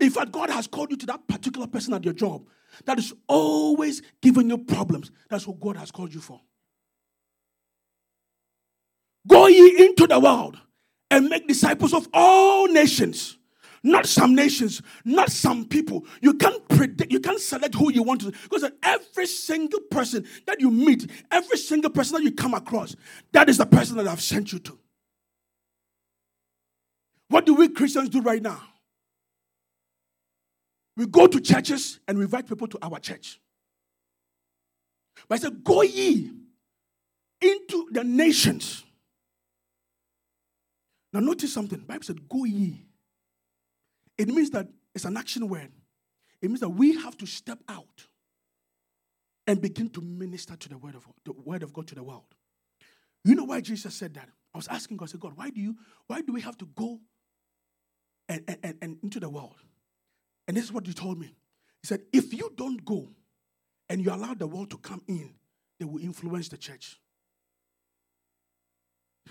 In 0.00 0.10
fact, 0.10 0.32
God 0.32 0.50
has 0.50 0.66
called 0.66 0.90
you 0.90 0.96
to 0.96 1.06
that 1.06 1.26
particular 1.28 1.68
person 1.68 1.94
at 1.94 2.04
your 2.04 2.14
job 2.14 2.42
that 2.84 2.98
is 2.98 3.12
always 3.26 4.02
giving 4.20 4.50
you 4.50 4.58
problems. 4.58 5.10
That's 5.28 5.46
what 5.46 5.60
God 5.60 5.76
has 5.76 5.90
called 5.90 6.12
you 6.12 6.20
for. 6.20 6.40
Go 9.26 9.46
ye 9.48 9.84
into 9.86 10.06
the 10.06 10.20
world 10.20 10.58
and 11.10 11.28
make 11.28 11.48
disciples 11.48 11.92
of 11.92 12.08
all 12.12 12.68
nations. 12.68 13.38
Not 13.82 14.06
some 14.06 14.34
nations, 14.34 14.82
not 15.04 15.30
some 15.30 15.64
people. 15.64 16.06
You 16.20 16.34
can't 16.34 16.66
predict, 16.68 17.12
you 17.12 17.20
can't 17.20 17.38
select 17.38 17.74
who 17.74 17.92
you 17.92 18.02
want 18.02 18.20
to. 18.22 18.32
Because 18.32 18.68
every 18.82 19.26
single 19.26 19.80
person 19.90 20.26
that 20.46 20.60
you 20.60 20.70
meet, 20.70 21.08
every 21.30 21.58
single 21.58 21.90
person 21.90 22.16
that 22.16 22.24
you 22.24 22.32
come 22.32 22.54
across, 22.54 22.96
that 23.32 23.48
is 23.48 23.58
the 23.58 23.66
person 23.66 23.96
that 23.98 24.08
I've 24.08 24.22
sent 24.22 24.52
you 24.52 24.58
to. 24.60 24.78
What 27.28 27.46
do 27.46 27.54
we 27.54 27.68
Christians 27.68 28.08
do 28.08 28.20
right 28.20 28.42
now? 28.42 28.62
We 30.96 31.06
go 31.06 31.26
to 31.26 31.40
churches 31.40 32.00
and 32.08 32.18
we 32.18 32.24
invite 32.24 32.48
people 32.48 32.66
to 32.68 32.78
our 32.82 32.98
church. 32.98 33.40
But 35.28 35.36
I 35.36 35.42
said, 35.42 35.62
Go 35.62 35.82
ye 35.82 36.30
into 37.40 37.88
the 37.92 38.02
nations 38.02 38.84
now 41.16 41.22
notice 41.22 41.50
something. 41.50 41.78
The 41.78 41.84
Bible 41.86 42.04
said, 42.04 42.28
go 42.28 42.44
ye. 42.44 42.84
It 44.18 44.28
means 44.28 44.50
that 44.50 44.68
it's 44.94 45.06
an 45.06 45.16
action 45.16 45.48
word. 45.48 45.72
It 46.42 46.48
means 46.48 46.60
that 46.60 46.68
we 46.68 46.94
have 46.96 47.16
to 47.16 47.26
step 47.26 47.58
out 47.70 48.06
and 49.46 49.58
begin 49.58 49.88
to 49.90 50.02
minister 50.02 50.56
to 50.56 50.68
the 50.68 50.76
word 50.76 50.94
of 50.94 51.08
the 51.24 51.32
word 51.32 51.62
of 51.62 51.72
God 51.72 51.86
to 51.88 51.94
the 51.94 52.02
world. 52.02 52.34
You 53.24 53.34
know 53.34 53.44
why 53.44 53.62
Jesus 53.62 53.94
said 53.94 54.12
that? 54.12 54.28
I 54.54 54.58
was 54.58 54.68
asking 54.68 54.98
God, 54.98 55.08
I 55.08 55.12
said, 55.12 55.20
God, 55.20 55.32
why 55.36 55.48
do 55.48 55.58
you 55.58 55.76
why 56.06 56.20
do 56.20 56.34
we 56.34 56.42
have 56.42 56.58
to 56.58 56.66
go 56.66 57.00
and, 58.28 58.58
and, 58.62 58.76
and 58.82 58.98
into 59.02 59.18
the 59.18 59.30
world? 59.30 59.56
And 60.46 60.56
this 60.56 60.64
is 60.64 60.72
what 60.72 60.86
you 60.86 60.92
told 60.92 61.18
me. 61.18 61.26
He 61.82 61.86
said, 61.86 62.02
if 62.12 62.32
you 62.32 62.52
don't 62.56 62.84
go 62.84 63.08
and 63.88 64.04
you 64.04 64.12
allow 64.12 64.34
the 64.34 64.46
world 64.46 64.70
to 64.70 64.78
come 64.78 65.02
in, 65.06 65.34
they 65.78 65.84
will 65.84 66.00
influence 66.00 66.48
the 66.48 66.56
church. 66.56 66.98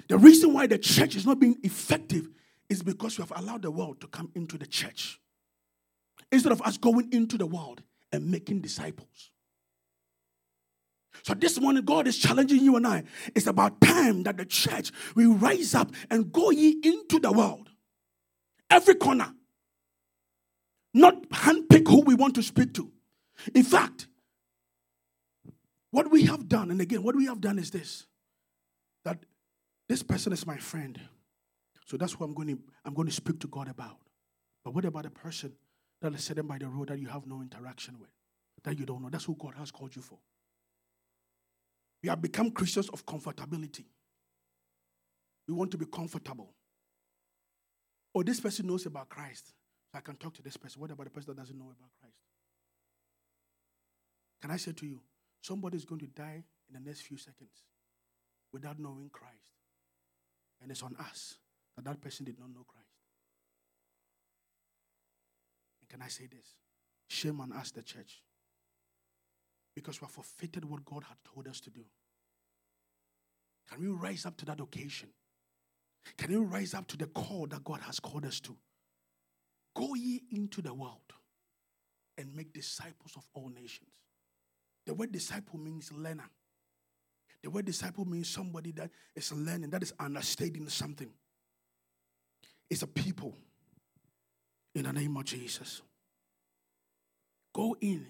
The 0.08 0.18
reason 0.18 0.54
why 0.54 0.68
the 0.68 0.78
church 0.78 1.16
is 1.16 1.26
not 1.26 1.40
being 1.40 1.58
effective 1.64 2.30
is 2.70 2.84
because 2.84 3.18
we 3.18 3.24
have 3.24 3.32
allowed 3.36 3.62
the 3.62 3.72
world 3.72 4.02
to 4.02 4.08
come 4.08 4.32
into 4.36 4.58
the 4.58 4.66
church 4.66 5.20
instead 6.32 6.52
of 6.52 6.62
us 6.62 6.78
going 6.78 7.12
into 7.14 7.38
the 7.38 7.46
world 7.46 7.82
and 8.12 8.30
making 8.30 8.62
disciples. 8.62 9.32
So 11.24 11.34
this 11.34 11.60
morning, 11.60 11.84
God 11.86 12.08
is 12.08 12.18
challenging 12.18 12.62
you 12.62 12.76
and 12.76 12.86
I. 12.86 13.04
It's 13.34 13.48
about 13.48 13.80
time 13.80 14.24
that 14.24 14.38
the 14.38 14.46
church 14.46 14.92
will 15.16 15.34
rise 15.34 15.74
up 15.74 15.92
and 16.10 16.32
go 16.32 16.52
ye 16.52 16.80
into 16.84 17.20
the 17.20 17.32
world. 17.32 17.70
Every 18.70 18.96
corner. 18.96 19.34
Not 20.96 21.30
handpick 21.30 21.90
who 21.90 22.04
we 22.04 22.16
want 22.16 22.36
to 22.36 22.42
speak 22.42 22.74
to. 22.76 22.90
In 23.54 23.64
fact, 23.64 24.08
what 25.92 26.10
we 26.10 26.24
have 26.24 26.48
done, 26.48 26.72
and 26.72 26.80
again, 26.80 27.04
what 27.04 27.18
we 27.18 27.26
have 27.26 27.42
done 27.42 27.60
is 27.60 27.70
this 27.70 28.06
that 29.04 29.20
this 29.90 30.02
person 30.02 30.32
is 30.32 30.48
my 30.48 30.56
friend. 30.56 30.98
So 31.86 31.98
that's 31.98 32.18
what 32.18 32.28
I'm 32.28 32.34
going 32.34 32.48
to 32.48 32.60
I'm 32.86 32.94
going 32.94 33.10
to 33.10 33.14
speak 33.14 33.42
to 33.42 33.48
God 33.48 33.68
about. 33.68 33.98
But 34.64 34.74
what 34.74 34.86
about 34.86 35.06
a 35.06 35.10
person 35.10 35.52
that 36.02 36.14
is 36.14 36.24
sitting 36.24 36.48
by 36.48 36.60
the 36.60 36.70
road 36.70 36.88
that 36.88 36.98
you 36.98 37.10
have 37.10 37.28
no 37.28 37.42
interaction 37.42 38.00
with, 38.00 38.10
that 38.64 38.80
you 38.80 38.86
don't 38.86 39.02
know? 39.04 39.10
That's 39.10 39.26
who 39.26 39.36
God 39.36 39.56
has 39.58 39.72
called 39.72 39.94
you 39.98 40.02
for. 40.02 40.18
We 42.02 42.08
have 42.08 42.22
become 42.22 42.52
Christians 42.52 42.88
of 42.88 43.06
comfortability. 43.06 43.84
We 45.46 45.54
want 45.54 45.72
to 45.72 45.78
be 45.78 45.88
comfortable. 45.88 46.54
Oh, 48.16 48.24
this 48.24 48.40
person 48.40 48.68
knows 48.68 48.86
about 48.86 49.10
Christ. 49.10 49.52
I 49.96 50.02
can 50.02 50.16
talk 50.16 50.34
to 50.36 50.42
this 50.42 50.58
person. 50.58 50.82
What 50.82 50.92
about 50.92 51.06
the 51.06 51.10
person 51.10 51.34
that 51.34 51.42
doesn't 51.42 51.58
know 51.58 51.66
about 51.66 51.90
Christ? 52.00 52.18
Can 54.42 54.52
I 54.52 54.58
say 54.58 54.74
to 54.74 54.86
you, 54.86 55.00
somebody 55.42 55.78
is 55.78 55.86
going 55.86 56.02
to 56.02 56.08
die 56.08 56.44
in 56.68 56.74
the 56.74 56.80
next 56.80 57.02
few 57.02 57.18
seconds 57.18 57.64
without 58.52 58.80
knowing 58.80 59.10
Christ. 59.12 59.52
And 60.62 60.72
it's 60.72 60.82
on 60.82 60.96
us 60.98 61.36
that 61.76 61.86
that 61.86 62.02
person 62.02 62.26
did 62.26 62.40
not 62.40 62.50
know 62.50 62.66
Christ. 62.68 62.88
And 65.82 65.90
can 65.90 66.02
I 66.02 66.08
say 66.08 66.28
this? 66.28 66.56
Shame 67.08 67.42
on 67.42 67.52
us, 67.52 67.72
the 67.72 67.84
church. 67.84 68.22
Because 69.76 70.00
we 70.00 70.06
have 70.06 70.12
forfeited 70.12 70.64
what 70.66 70.86
God 70.86 71.04
had 71.08 71.18
told 71.34 71.48
us 71.48 71.60
to 71.62 71.70
do. 71.70 71.82
Can 73.70 73.82
we 73.82 73.88
rise 73.88 74.26
up 74.26 74.38
to 74.38 74.46
that 74.46 74.60
occasion? 74.60 75.10
Can 76.18 76.32
we 76.32 76.38
rise 76.38 76.74
up 76.74 76.88
to 76.88 76.98
the 76.98 77.08
call 77.08 77.48
that 77.48 77.64
God 77.64 77.82
has 77.82 78.00
called 78.00 78.26
us 78.26 78.40
to? 78.42 78.56
Go 79.76 79.94
ye 79.94 80.24
into 80.32 80.62
the 80.62 80.74
world 80.74 81.14
and 82.18 82.34
make 82.34 82.54
disciples 82.54 83.14
of 83.18 83.28
all 83.34 83.50
nations. 83.50 83.90
The 84.86 84.94
word 84.94 85.12
disciple 85.12 85.60
means 85.60 85.92
learner. 85.92 86.30
The 87.44 87.50
word 87.50 87.66
disciple 87.66 88.06
means 88.06 88.30
somebody 88.30 88.72
that 88.74 88.90
is 89.16 89.32
learning, 89.32 89.70
that 89.72 89.84
is 89.84 89.94
understanding 90.00 90.68
something. 90.70 91.10
It's 92.70 92.82
a 92.82 92.88
people 92.88 93.36
in 94.74 94.84
the 94.84 94.94
name 94.94 95.18
of 95.18 95.26
Jesus. 95.26 95.82
Go 97.54 97.76
in 97.82 98.08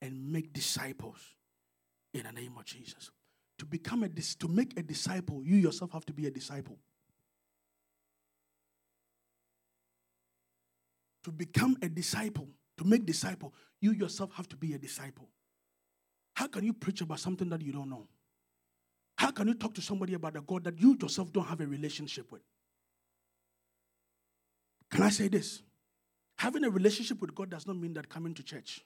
and 0.00 0.32
make 0.32 0.52
disciples 0.52 1.18
in 2.14 2.22
the 2.22 2.32
name 2.32 2.54
of 2.58 2.64
Jesus. 2.64 3.10
To 3.58 3.66
become 3.66 4.04
a 4.04 4.08
to 4.08 4.48
make 4.48 4.78
a 4.78 4.82
disciple, 4.82 5.42
you 5.44 5.56
yourself 5.56 5.92
have 5.92 6.06
to 6.06 6.12
be 6.12 6.26
a 6.26 6.30
disciple. 6.30 6.78
To 11.28 11.32
become 11.32 11.76
a 11.82 11.90
disciple, 11.90 12.48
to 12.78 12.84
make 12.84 13.04
disciple, 13.04 13.52
you 13.82 13.92
yourself 13.92 14.32
have 14.32 14.48
to 14.48 14.56
be 14.56 14.72
a 14.72 14.78
disciple. 14.78 15.28
How 16.32 16.46
can 16.46 16.64
you 16.64 16.72
preach 16.72 17.02
about 17.02 17.20
something 17.20 17.50
that 17.50 17.60
you 17.60 17.70
don't 17.70 17.90
know? 17.90 18.08
How 19.18 19.30
can 19.30 19.46
you 19.46 19.52
talk 19.52 19.74
to 19.74 19.82
somebody 19.82 20.14
about 20.14 20.38
a 20.38 20.40
God 20.40 20.64
that 20.64 20.80
you 20.80 20.96
yourself 20.98 21.30
don't 21.30 21.44
have 21.44 21.60
a 21.60 21.66
relationship 21.66 22.32
with? 22.32 22.40
Can 24.90 25.02
I 25.02 25.10
say 25.10 25.28
this? 25.28 25.60
Having 26.38 26.64
a 26.64 26.70
relationship 26.70 27.20
with 27.20 27.34
God 27.34 27.50
does 27.50 27.66
not 27.66 27.76
mean 27.76 27.92
that 27.92 28.08
coming 28.08 28.32
to 28.32 28.42
church. 28.42 28.80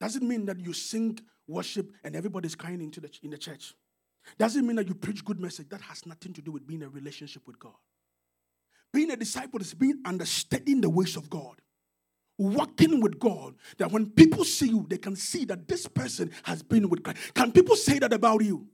Doesn't 0.00 0.28
mean 0.28 0.46
that 0.46 0.60
you 0.60 0.72
sing 0.72 1.18
worship 1.48 1.90
and 2.04 2.14
everybody's 2.14 2.54
crying 2.54 2.80
into 2.80 3.00
the, 3.00 3.10
in 3.24 3.30
the 3.30 3.38
church. 3.38 3.74
Doesn't 4.38 4.64
mean 4.64 4.76
that 4.76 4.86
you 4.86 4.94
preach 4.94 5.24
good 5.24 5.40
message. 5.40 5.70
That 5.70 5.80
has 5.80 6.06
nothing 6.06 6.34
to 6.34 6.40
do 6.40 6.52
with 6.52 6.68
being 6.68 6.84
a 6.84 6.88
relationship 6.88 7.48
with 7.48 7.58
God. 7.58 7.74
Being 8.92 9.10
a 9.10 9.16
disciple 9.16 9.60
is 9.60 9.74
being 9.74 10.00
understanding 10.04 10.80
the 10.80 10.90
ways 10.90 11.16
of 11.16 11.28
God. 11.28 11.60
walking 12.38 13.00
with 13.00 13.18
God 13.18 13.54
that 13.78 13.90
when 13.90 14.10
people 14.10 14.44
see 14.44 14.68
you, 14.68 14.86
they 14.88 14.96
can 14.96 15.16
see 15.16 15.44
that 15.46 15.66
this 15.66 15.86
person 15.86 16.30
has 16.44 16.62
been 16.62 16.88
with 16.88 17.02
Christ. 17.02 17.34
Can 17.34 17.52
people 17.52 17.76
say 17.76 17.98
that 17.98 18.12
about 18.12 18.44
you? 18.44 18.66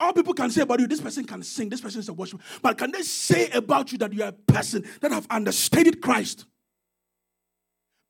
All 0.00 0.12
people 0.12 0.34
can 0.34 0.50
say 0.50 0.62
about 0.62 0.80
you, 0.80 0.86
this 0.86 1.00
person 1.00 1.24
can 1.24 1.42
sing, 1.42 1.68
this 1.68 1.80
person 1.80 2.00
is 2.00 2.08
a 2.08 2.12
worshiper. 2.12 2.42
But 2.62 2.78
can 2.78 2.90
they 2.90 3.02
say 3.02 3.50
about 3.50 3.92
you 3.92 3.98
that 3.98 4.12
you 4.12 4.22
are 4.22 4.28
a 4.28 4.32
person 4.32 4.84
that 5.00 5.12
have 5.12 5.26
understated 5.30 6.00
Christ? 6.00 6.46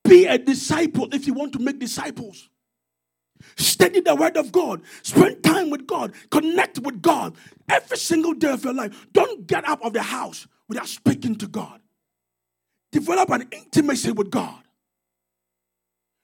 Be 0.05 0.27
a 0.27 0.39
disciple 0.39 1.09
if 1.13 1.27
you 1.27 1.35
want 1.35 1.53
to 1.53 1.59
make 1.59 1.79
disciples. 1.79 2.49
Study 3.57 4.01
the 4.01 4.15
word 4.15 4.37
of 4.37 4.53
God. 4.53 4.83
Spend 5.03 5.43
time 5.43 5.71
with 5.71 5.87
God. 5.87 6.13
Connect 6.31 6.79
with 6.81 7.03
God 7.03 7.35
every 7.69 7.97
single 7.97 8.35
day 8.35 8.51
of 8.51 8.65
your 8.65 8.75
life. 8.75 9.07
Don't 9.13 9.47
get 9.47 9.69
up 9.69 9.85
of 9.85 9.93
the 9.93 10.03
house 10.03 10.47
without 10.69 10.89
speaking 10.89 11.37
to 11.37 11.47
God. 11.47 11.81
Develop 12.93 13.31
an 13.31 13.49
intimacy 13.53 14.13
with 14.13 14.31
God. 14.31 14.63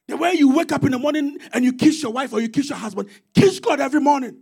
The 0.08 0.16
way 0.16 0.34
you 0.34 0.54
wake 0.54 0.72
up 0.72 0.84
in 0.84 0.92
the 0.92 0.98
morning 0.98 1.38
and 1.52 1.64
you 1.64 1.72
kiss 1.72 2.02
your 2.02 2.12
wife 2.12 2.32
or 2.32 2.40
you 2.40 2.48
kiss 2.48 2.68
your 2.68 2.78
husband, 2.78 3.08
kiss 3.34 3.58
God 3.58 3.80
every 3.80 4.00
morning. 4.00 4.36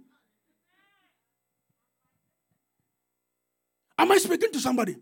Am 3.99 4.11
I 4.11 4.19
speaking 4.19 4.53
to 4.53 4.61
somebody? 4.61 4.97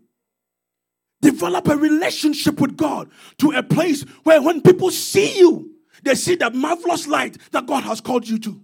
Develop 1.21 1.67
a 1.67 1.77
relationship 1.77 2.59
with 2.59 2.77
God 2.77 3.09
to 3.39 3.51
a 3.51 3.63
place 3.63 4.03
where 4.23 4.41
when 4.41 4.61
people 4.61 4.91
see 4.91 5.37
you, 5.39 5.72
they 6.01 6.15
see 6.15 6.35
the 6.35 6.49
marvelous 6.51 7.07
light 7.07 7.37
that 7.51 7.65
God 7.65 7.83
has 7.83 8.01
called 8.01 8.27
you 8.27 8.39
to. 8.39 8.61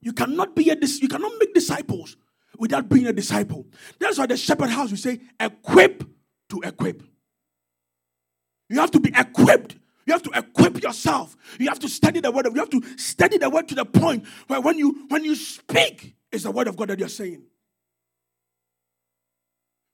You 0.00 0.12
cannot 0.12 0.56
be 0.56 0.70
a 0.70 0.76
you 0.76 1.08
cannot 1.08 1.32
make 1.38 1.52
disciples 1.52 2.16
without 2.58 2.88
being 2.88 3.06
a 3.06 3.12
disciple. 3.12 3.66
That's 3.98 4.18
why 4.18 4.26
the 4.26 4.36
shepherd 4.36 4.70
house 4.70 4.90
we 4.90 4.96
say 4.96 5.20
equip 5.38 6.04
to 6.50 6.60
equip. 6.64 7.02
You 8.68 8.80
have 8.80 8.90
to 8.92 9.00
be 9.00 9.12
equipped. 9.14 9.76
You 10.06 10.14
have 10.14 10.22
to 10.22 10.30
equip 10.30 10.82
yourself. 10.82 11.36
You 11.58 11.68
have 11.68 11.78
to 11.80 11.88
study 11.88 12.20
the 12.20 12.30
word 12.30 12.46
of 12.46 12.54
you 12.54 12.60
have 12.60 12.70
to 12.70 12.82
study 12.96 13.36
the 13.38 13.50
word 13.50 13.68
to 13.68 13.74
the 13.74 13.84
point 13.84 14.26
where 14.46 14.60
when 14.60 14.78
you 14.78 15.06
when 15.08 15.24
you 15.24 15.34
speak, 15.34 16.14
it's 16.32 16.44
the 16.44 16.50
word 16.50 16.68
of 16.68 16.76
God 16.76 16.88
that 16.88 16.98
you're 16.98 17.08
saying. 17.08 17.42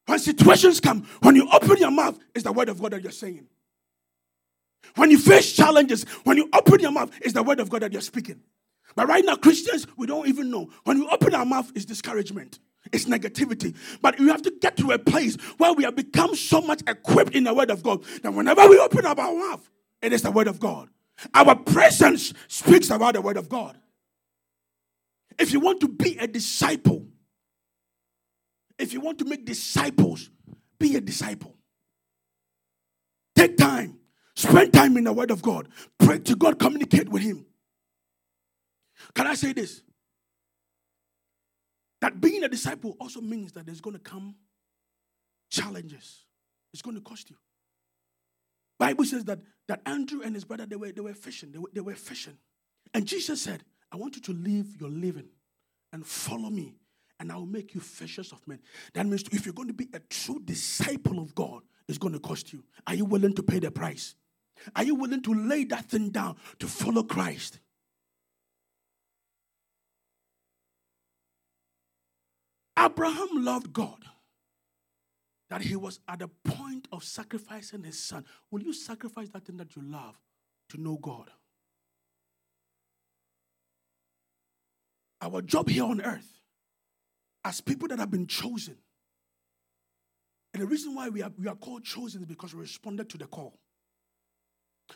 When 0.06 0.20
situations 0.20 0.78
come, 0.80 1.06
when 1.20 1.34
you 1.34 1.48
open 1.52 1.78
your 1.78 1.90
mouth, 1.90 2.18
it's 2.34 2.44
the 2.44 2.52
word 2.52 2.68
of 2.68 2.80
God 2.80 2.92
that 2.92 3.02
you're 3.02 3.10
saying. 3.10 3.48
When 4.94 5.10
you 5.10 5.18
face 5.18 5.52
challenges, 5.52 6.04
when 6.24 6.36
you 6.36 6.48
open 6.52 6.80
your 6.80 6.92
mouth, 6.92 7.10
it's 7.20 7.32
the 7.34 7.42
word 7.42 7.60
of 7.60 7.68
God 7.68 7.82
that 7.82 7.92
you're 7.92 8.00
speaking. 8.00 8.40
But 8.94 9.08
right 9.08 9.24
now, 9.24 9.36
Christians, 9.36 9.86
we 9.96 10.06
don't 10.06 10.26
even 10.26 10.50
know. 10.50 10.70
When 10.84 11.00
we 11.00 11.08
open 11.08 11.34
our 11.34 11.44
mouth, 11.44 11.70
it's 11.74 11.84
discouragement, 11.84 12.58
it's 12.92 13.04
negativity. 13.04 13.76
But 14.00 14.18
you 14.18 14.28
have 14.28 14.42
to 14.42 14.52
get 14.60 14.76
to 14.78 14.92
a 14.92 14.98
place 14.98 15.36
where 15.58 15.72
we 15.72 15.84
have 15.84 15.96
become 15.96 16.34
so 16.34 16.60
much 16.60 16.80
equipped 16.86 17.34
in 17.34 17.44
the 17.44 17.52
word 17.52 17.70
of 17.70 17.82
God 17.82 18.04
that 18.22 18.32
whenever 18.32 18.66
we 18.68 18.78
open 18.78 19.04
up 19.04 19.18
our 19.18 19.34
mouth, 19.34 19.68
it 20.00 20.12
is 20.12 20.22
the 20.22 20.30
word 20.30 20.48
of 20.48 20.60
God. 20.60 20.88
Our 21.34 21.56
presence 21.56 22.32
speaks 22.48 22.90
about 22.90 23.14
the 23.14 23.20
word 23.20 23.36
of 23.36 23.48
God. 23.48 23.76
If 25.38 25.52
you 25.52 25.60
want 25.60 25.80
to 25.80 25.88
be 25.88 26.16
a 26.18 26.26
disciple, 26.26 27.06
if 28.78 28.92
you 28.92 29.00
want 29.00 29.18
to 29.18 29.24
make 29.24 29.44
disciples, 29.44 30.30
be 30.78 30.96
a 30.96 31.00
disciple. 31.00 31.54
Take 33.34 33.56
time 33.56 33.98
Spend 34.36 34.72
time 34.72 34.96
in 34.96 35.04
the 35.04 35.12
Word 35.12 35.30
of 35.30 35.42
God. 35.42 35.68
Pray 35.98 36.18
to 36.20 36.36
God, 36.36 36.58
communicate 36.58 37.08
with 37.08 37.22
Him. 37.22 37.46
Can 39.14 39.26
I 39.26 39.34
say 39.34 39.52
this? 39.52 39.82
That 42.02 42.20
being 42.20 42.44
a 42.44 42.48
disciple 42.48 42.96
also 43.00 43.20
means 43.20 43.52
that 43.52 43.66
there's 43.66 43.80
going 43.80 43.96
to 43.96 44.02
come 44.02 44.36
challenges. 45.50 46.24
It's 46.72 46.82
going 46.82 46.96
to 46.96 47.02
cost 47.02 47.30
you. 47.30 47.36
Bible 48.78 49.04
says 49.04 49.24
that, 49.24 49.38
that 49.68 49.80
Andrew 49.86 50.20
and 50.22 50.34
his 50.34 50.44
brother, 50.44 50.66
they 50.66 50.76
were, 50.76 50.92
they 50.92 51.00
were 51.00 51.14
fishing. 51.14 51.52
They 51.52 51.58
were, 51.58 51.70
they 51.72 51.80
were 51.80 51.94
fishing. 51.94 52.36
And 52.92 53.06
Jesus 53.06 53.40
said, 53.40 53.62
I 53.90 53.96
want 53.96 54.16
you 54.16 54.22
to 54.22 54.32
leave 54.32 54.78
your 54.78 54.90
living 54.90 55.28
and 55.92 56.06
follow 56.06 56.50
me, 56.50 56.76
and 57.18 57.32
I 57.32 57.36
will 57.36 57.46
make 57.46 57.74
you 57.74 57.80
fishers 57.80 58.32
of 58.32 58.46
men. 58.46 58.58
That 58.92 59.06
means 59.06 59.24
if 59.32 59.46
you're 59.46 59.54
going 59.54 59.68
to 59.68 59.74
be 59.74 59.88
a 59.94 60.00
true 60.00 60.40
disciple 60.44 61.18
of 61.18 61.34
God, 61.34 61.62
it's 61.88 61.98
going 61.98 62.12
to 62.12 62.20
cost 62.20 62.52
you. 62.52 62.62
Are 62.86 62.94
you 62.94 63.06
willing 63.06 63.34
to 63.34 63.42
pay 63.42 63.60
the 63.60 63.70
price? 63.70 64.14
Are 64.74 64.84
you 64.84 64.94
willing 64.94 65.22
to 65.22 65.34
lay 65.34 65.64
that 65.64 65.86
thing 65.86 66.10
down 66.10 66.36
to 66.58 66.66
follow 66.66 67.02
Christ? 67.02 67.60
Abraham 72.78 73.28
loved 73.32 73.72
God 73.72 74.04
that 75.48 75.62
he 75.62 75.76
was 75.76 76.00
at 76.08 76.18
the 76.18 76.28
point 76.44 76.88
of 76.92 77.04
sacrificing 77.04 77.84
his 77.84 77.98
son. 77.98 78.24
Will 78.50 78.62
you 78.62 78.72
sacrifice 78.72 79.28
that 79.30 79.44
thing 79.44 79.56
that 79.58 79.76
you 79.76 79.82
love 79.82 80.18
to 80.70 80.80
know 80.80 80.96
God? 80.96 81.30
Our 85.20 85.40
job 85.40 85.68
here 85.68 85.84
on 85.84 86.02
earth, 86.02 86.40
as 87.44 87.60
people 87.60 87.88
that 87.88 87.98
have 87.98 88.10
been 88.10 88.26
chosen, 88.26 88.76
and 90.52 90.62
the 90.62 90.66
reason 90.66 90.94
why 90.94 91.08
we 91.08 91.22
are, 91.22 91.30
we 91.38 91.48
are 91.48 91.54
called 91.54 91.84
chosen 91.84 92.22
is 92.22 92.26
because 92.26 92.54
we 92.54 92.60
responded 92.60 93.08
to 93.10 93.18
the 93.18 93.26
call. 93.26 93.58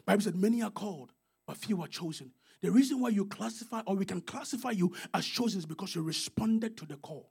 Bible 0.05 0.23
said, 0.23 0.37
many 0.37 0.63
are 0.63 0.71
called, 0.71 1.13
but 1.47 1.57
few 1.57 1.83
are 1.83 1.89
chosen. 1.89 2.33
The 2.63 2.71
reason 2.71 3.01
why 3.01 3.09
you 3.09 3.27
classify 3.27 3.83
or 3.87 3.97
we 3.97 4.05
can 4.05 4.21
classify 4.21 4.71
you 4.71 4.93
as 5.15 5.27
chosen 5.27 5.61
is 5.61 5.67
because 5.67 5.95
you 5.95 6.03
responded 6.03 6.77
to 6.77 6.87
the 6.87 6.97
call. 6.97 7.31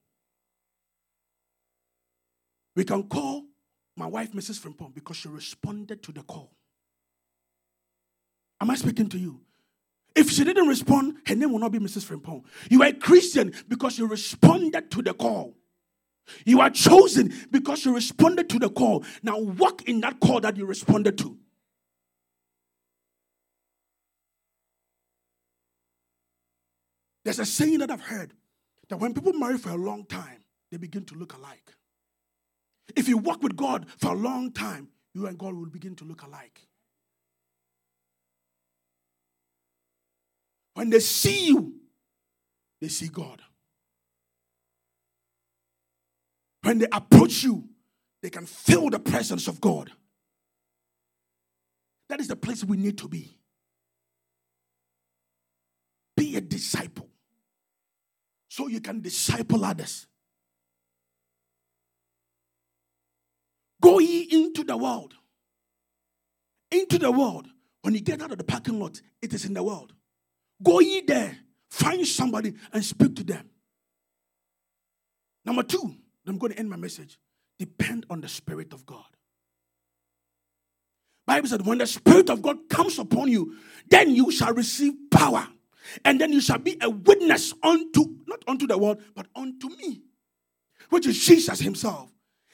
We 2.76 2.84
can 2.84 3.04
call 3.04 3.45
my 3.95 4.08
wife 4.08 4.32
Mrs. 4.32 4.60
Frempong 4.60 4.93
because 4.93 5.17
she 5.17 5.28
responded 5.28 6.02
to 6.04 6.12
the 6.12 6.24
call. 6.24 6.52
Am 8.62 8.69
I 8.69 8.76
speaking 8.76 9.10
to 9.10 9.17
you? 9.17 9.41
If 10.15 10.30
she 10.32 10.43
didn't 10.43 10.67
respond, 10.67 11.17
her 11.28 11.36
name 11.36 11.52
will 11.52 11.60
not 11.60 11.72
be 11.72 11.80
Mrs. 11.80 12.06
Frempong. 12.06 12.43
You 12.69 12.82
are 12.84 12.89
a 12.89 12.93
Christian 12.93 13.54
because 13.67 13.98
you 13.98 14.08
responded 14.08 14.91
to 14.91 15.02
the 15.02 15.13
call. 15.13 15.56
You 16.45 16.62
are 16.62 16.69
chosen 16.69 17.34
because 17.52 17.86
you 17.86 17.93
responded 17.93 18.50
to 18.50 18.60
the 18.60 18.69
call. 18.69 19.04
Now 19.24 19.39
walk 19.39 19.84
in 19.88 20.02
that 20.02 20.19
call 20.19 20.41
that 20.41 20.58
you 20.58 20.65
responded 20.65 21.17
to. 21.19 21.38
There's 27.30 27.38
a 27.38 27.46
saying 27.46 27.78
that 27.78 27.92
I've 27.92 28.02
heard 28.02 28.34
that 28.89 28.98
when 28.98 29.13
people 29.13 29.34
marry 29.34 29.60
for 29.60 29.70
a 29.70 29.76
long 29.76 30.04
time, 30.04 30.44
they 30.72 30.78
begin 30.78 31.06
to 31.06 31.13
look 31.13 31.38
alike. 31.38 31.76
If 32.96 33.08
you 33.08 33.20
walk 33.20 33.44
with 33.44 33.56
God 33.56 33.86
for 34.00 34.13
a 34.13 34.15
long 34.15 34.52
time, 34.52 34.88
you 35.13 35.28
and 35.28 35.38
God 35.38 35.54
will 35.54 35.68
begin 35.68 35.96
to 35.98 36.06
look 36.06 36.24
alike. 36.24 36.68
When 40.74 40.89
they 40.89 41.00
see 41.02 41.50
you, 41.50 41.76
they 42.82 42.88
see 42.88 43.10
God. 43.10 43.44
When 46.63 46.80
they 46.80 46.88
approach 46.92 47.44
you, 47.44 47.70
they 48.24 48.32
can 48.32 48.48
feel 48.48 48.89
the 48.89 48.98
presence 48.98 49.48
of 49.48 49.62
God. 49.62 49.92
That 52.10 52.20
is 52.20 52.28
the 52.28 52.36
place 52.36 52.63
we 52.63 52.78
need 52.78 52.98
to 52.98 53.08
be. 53.08 53.38
Be 56.18 56.36
a 56.36 56.42
disciple 56.42 57.09
so 58.50 58.68
you 58.68 58.82
can 58.82 59.00
disciple 59.00 59.64
others. 59.64 60.08
Go 63.82 64.00
ye 64.00 64.28
into 64.30 64.64
the 64.64 64.76
world. 64.76 65.14
Into 66.72 66.98
the 66.98 67.12
world. 67.12 67.48
When 67.82 67.94
you 67.94 68.02
get 68.02 68.22
out 68.22 68.32
of 68.32 68.38
the 68.38 68.44
parking 68.44 68.80
lot, 68.80 69.02
it 69.22 69.34
is 69.34 69.46
in 69.46 69.54
the 69.54 69.64
world. 69.64 69.94
Go 70.62 70.80
ye 70.82 71.02
there, 71.02 71.38
find 71.70 72.06
somebody 72.06 72.54
and 72.74 72.84
speak 72.84 73.16
to 73.16 73.24
them. 73.24 73.50
Number 75.46 75.64
two, 75.64 75.96
I'm 76.28 76.38
going 76.38 76.52
to 76.52 76.60
end 76.60 76.70
my 76.70 76.76
message. 76.76 77.18
Depend 77.58 78.06
on 78.10 78.20
the 78.22 78.28
Spirit 78.28 78.74
of 78.74 78.86
God. 78.86 79.06
Bible 81.26 81.48
said, 81.48 81.66
when 81.66 81.78
the 81.78 81.88
Spirit 81.88 82.30
of 82.30 82.42
God 82.42 82.68
comes 82.70 83.00
upon 83.00 83.30
you, 83.30 83.56
then 83.88 84.10
you 84.10 84.32
shall 84.32 84.54
receive 84.54 84.94
power. 85.12 85.48
And 86.06 86.19
then 86.19 86.32
you 86.32 86.41
shall 86.41 86.60
be 86.60 86.78
a 86.82 86.89
witness 86.89 87.54
unto, 87.63 88.17
not 88.28 88.43
unto 88.47 88.67
the 88.67 88.78
world, 88.78 89.02
but 89.15 89.28
unto 89.36 89.69
me, 89.69 90.02
which 90.89 91.08
is 91.08 91.19
Jesus 91.19 91.60
himself, 91.60 92.12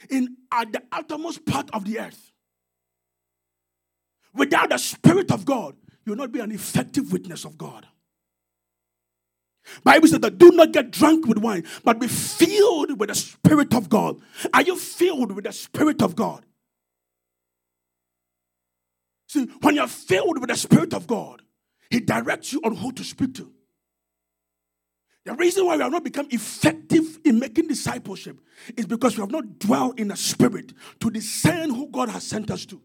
in 0.10 0.38
at 0.52 0.72
the 0.72 0.84
uttermost 0.92 1.46
part 1.46 1.70
of 1.72 1.86
the 1.86 2.00
earth. 2.00 2.32
Without 4.34 4.70
the 4.70 4.78
Spirit 4.78 5.32
of 5.32 5.46
God, 5.46 5.76
you 6.06 6.12
will 6.12 6.18
not 6.18 6.32
be 6.32 6.40
an 6.40 6.52
effective 6.52 7.12
witness 7.12 7.46
of 7.46 7.58
God. 7.58 7.88
Bible 9.84 10.08
says 10.08 10.20
that 10.20 10.38
do 10.38 10.52
not 10.52 10.72
get 10.72 10.92
drunk 10.92 11.26
with 11.26 11.40
wine, 11.40 11.64
but 11.84 12.00
be 12.00 12.08
filled 12.08 13.00
with 13.00 13.10
the 13.10 13.16
Spirit 13.16 13.74
of 13.74 13.90
God. 13.90 14.20
Are 14.54 14.62
you 14.62 14.78
filled 14.78 15.32
with 15.32 15.46
the 15.46 15.52
Spirit 15.52 16.02
of 16.02 16.16
God? 16.16 16.46
See, 19.28 19.46
when 19.62 19.76
you're 19.76 19.88
filled 19.88 20.40
with 20.40 20.50
the 20.50 20.56
Spirit 20.56 20.94
of 20.94 21.08
God, 21.08 21.42
he 21.90 22.00
directs 22.00 22.54
you 22.54 22.62
on 22.64 22.76
who 22.76 22.92
to 22.94 23.04
speak 23.04 23.36
to. 23.36 23.52
The 25.26 25.34
reason 25.34 25.66
why 25.66 25.76
we 25.76 25.82
have 25.82 25.92
not 25.92 26.04
become 26.04 26.28
effective 26.30 27.20
in 27.26 27.40
making 27.40 27.68
discipleship 27.68 28.40
is 28.78 28.86
because 28.86 29.18
we 29.18 29.22
have 29.22 29.32
not 29.32 29.58
dwelt 29.58 30.00
in 30.00 30.10
the 30.10 30.16
spirit 30.16 30.74
to 31.00 31.10
discern 31.10 31.72
who 31.72 31.90
God 31.90 32.10
has 32.10 32.26
sent 32.26 32.52
us 32.52 32.66
to. 32.68 32.80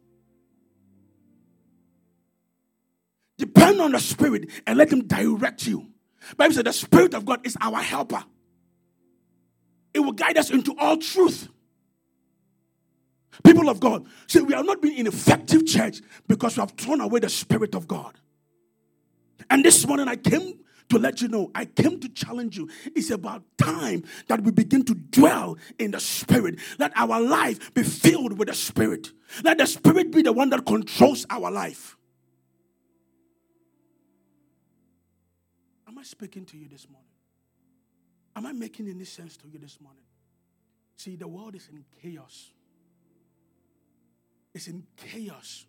Depend 3.37 3.81
on 3.81 3.93
the 3.93 4.01
spirit 4.01 4.51
and 4.67 4.79
let 4.79 4.91
him 4.91 5.07
direct 5.07 5.67
you. 5.67 5.87
Bible 6.37 6.55
says 6.55 6.65
the 6.65 6.73
spirit 6.73 7.15
of 7.15 7.25
God 7.25 7.47
is 7.47 7.57
our 7.61 7.81
helper. 7.81 8.25
It 9.93 10.01
will 10.01 10.13
guide 10.13 10.39
us 10.39 10.51
into 10.51 10.75
all 10.79 10.97
truth. 10.97 11.49
People 13.45 13.69
of 13.69 13.81
God, 13.81 14.07
see, 14.27 14.41
we 14.41 14.55
have 14.55 14.67
not 14.67 14.83
been 14.83 14.93
in 14.93 15.07
effective 15.07 15.67
church 15.67 16.01
because 16.27 16.57
we 16.57 16.61
have 16.61 16.73
thrown 16.73 17.01
away 17.01 17.21
the 17.21 17.29
Spirit 17.29 17.75
of 17.75 17.89
God. 17.89 18.19
And 19.51 19.65
this 19.65 19.85
morning 19.87 20.09
I 20.09 20.17
came 20.17 20.61
to 20.89 20.99
let 20.99 21.21
you 21.21 21.29
know, 21.29 21.51
I 21.55 21.65
came 21.65 22.01
to 22.01 22.09
challenge 22.09 22.57
you. 22.57 22.69
It's 22.97 23.11
about 23.11 23.43
time 23.59 24.05
that 24.29 24.43
we 24.43 24.51
begin 24.53 24.85
to 24.85 24.95
dwell 24.95 25.57
in 25.79 25.91
the 25.91 26.01
Spirit. 26.01 26.59
Let 26.79 26.93
our 26.97 27.21
life 27.21 27.75
be 27.75 27.83
filled 27.83 28.39
with 28.39 28.49
the 28.49 28.55
Spirit. 28.55 29.11
Let 29.45 29.59
the 29.59 29.67
Spirit 29.67 30.13
be 30.13 30.23
the 30.23 30.33
one 30.33 30.51
that 30.51 30.65
controls 30.65 31.27
our 31.31 31.51
life. 31.51 31.97
Am 35.87 35.99
I 35.99 36.03
speaking 36.03 36.45
to 36.47 36.57
you 36.57 36.69
this 36.69 36.89
morning? 36.89 37.07
Am 38.35 38.47
I 38.47 38.53
making 38.53 38.89
any 38.89 39.05
sense 39.05 39.37
to 39.39 39.49
you 39.49 39.59
this 39.59 39.79
morning? 39.81 40.05
See, 40.97 41.17
the 41.17 41.29
world 41.29 41.55
is 41.55 41.69
in 41.73 41.85
chaos. 42.03 42.53
It's 44.55 44.69
in 44.69 44.85
chaos. 44.97 45.67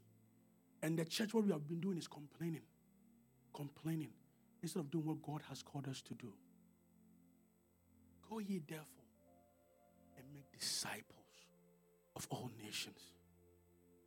And 0.83 0.97
the 0.97 1.05
church, 1.05 1.33
what 1.33 1.45
we 1.45 1.51
have 1.51 1.67
been 1.67 1.79
doing 1.79 1.97
is 1.97 2.07
complaining. 2.07 2.61
Complaining 3.53 4.11
instead 4.61 4.79
of 4.79 4.91
doing 4.91 5.05
what 5.05 5.21
God 5.21 5.41
has 5.49 5.61
called 5.61 5.87
us 5.87 6.01
to 6.03 6.13
do. 6.13 6.33
Go 8.29 8.39
ye 8.39 8.61
therefore 8.65 8.85
and 10.17 10.25
make 10.33 10.51
disciples 10.51 11.25
of 12.15 12.27
all 12.29 12.49
nations. 12.63 12.99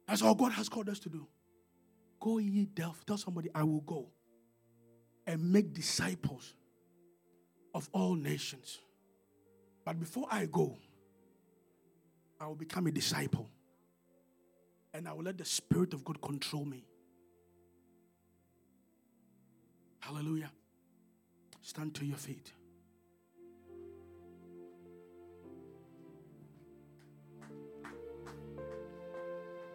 That's 0.07 0.23
all 0.23 0.35
God 0.35 0.53
has 0.53 0.69
called 0.69 0.89
us 0.89 0.99
to 1.01 1.09
do. 1.09 1.27
Go 2.21 2.39
ye 2.39 2.69
therefore. 2.75 3.05
Tell 3.07 3.19
somebody, 3.19 3.51
I 3.55 3.65
will 3.65 3.81
go 3.81 4.07
and 5.27 5.53
make 5.53 5.73
disciples 5.73 6.55
of 7.75 7.89
all 7.93 8.15
nations. 8.15 8.79
But 9.85 9.99
before 9.99 10.27
I 10.31 10.47
go, 10.47 10.79
I 12.41 12.47
will 12.47 12.55
become 12.55 12.87
a 12.87 12.91
disciple. 12.91 13.51
And 14.93 15.09
I 15.09 15.13
will 15.13 15.25
let 15.25 15.37
the 15.37 15.45
Spirit 15.45 15.93
of 15.93 16.05
God 16.05 16.23
control 16.23 16.65
me. 16.65 16.85
Hallelujah. 20.05 20.51
Stand 21.63 21.95
to 21.95 22.05
your 22.05 22.19
feet. 22.19 22.53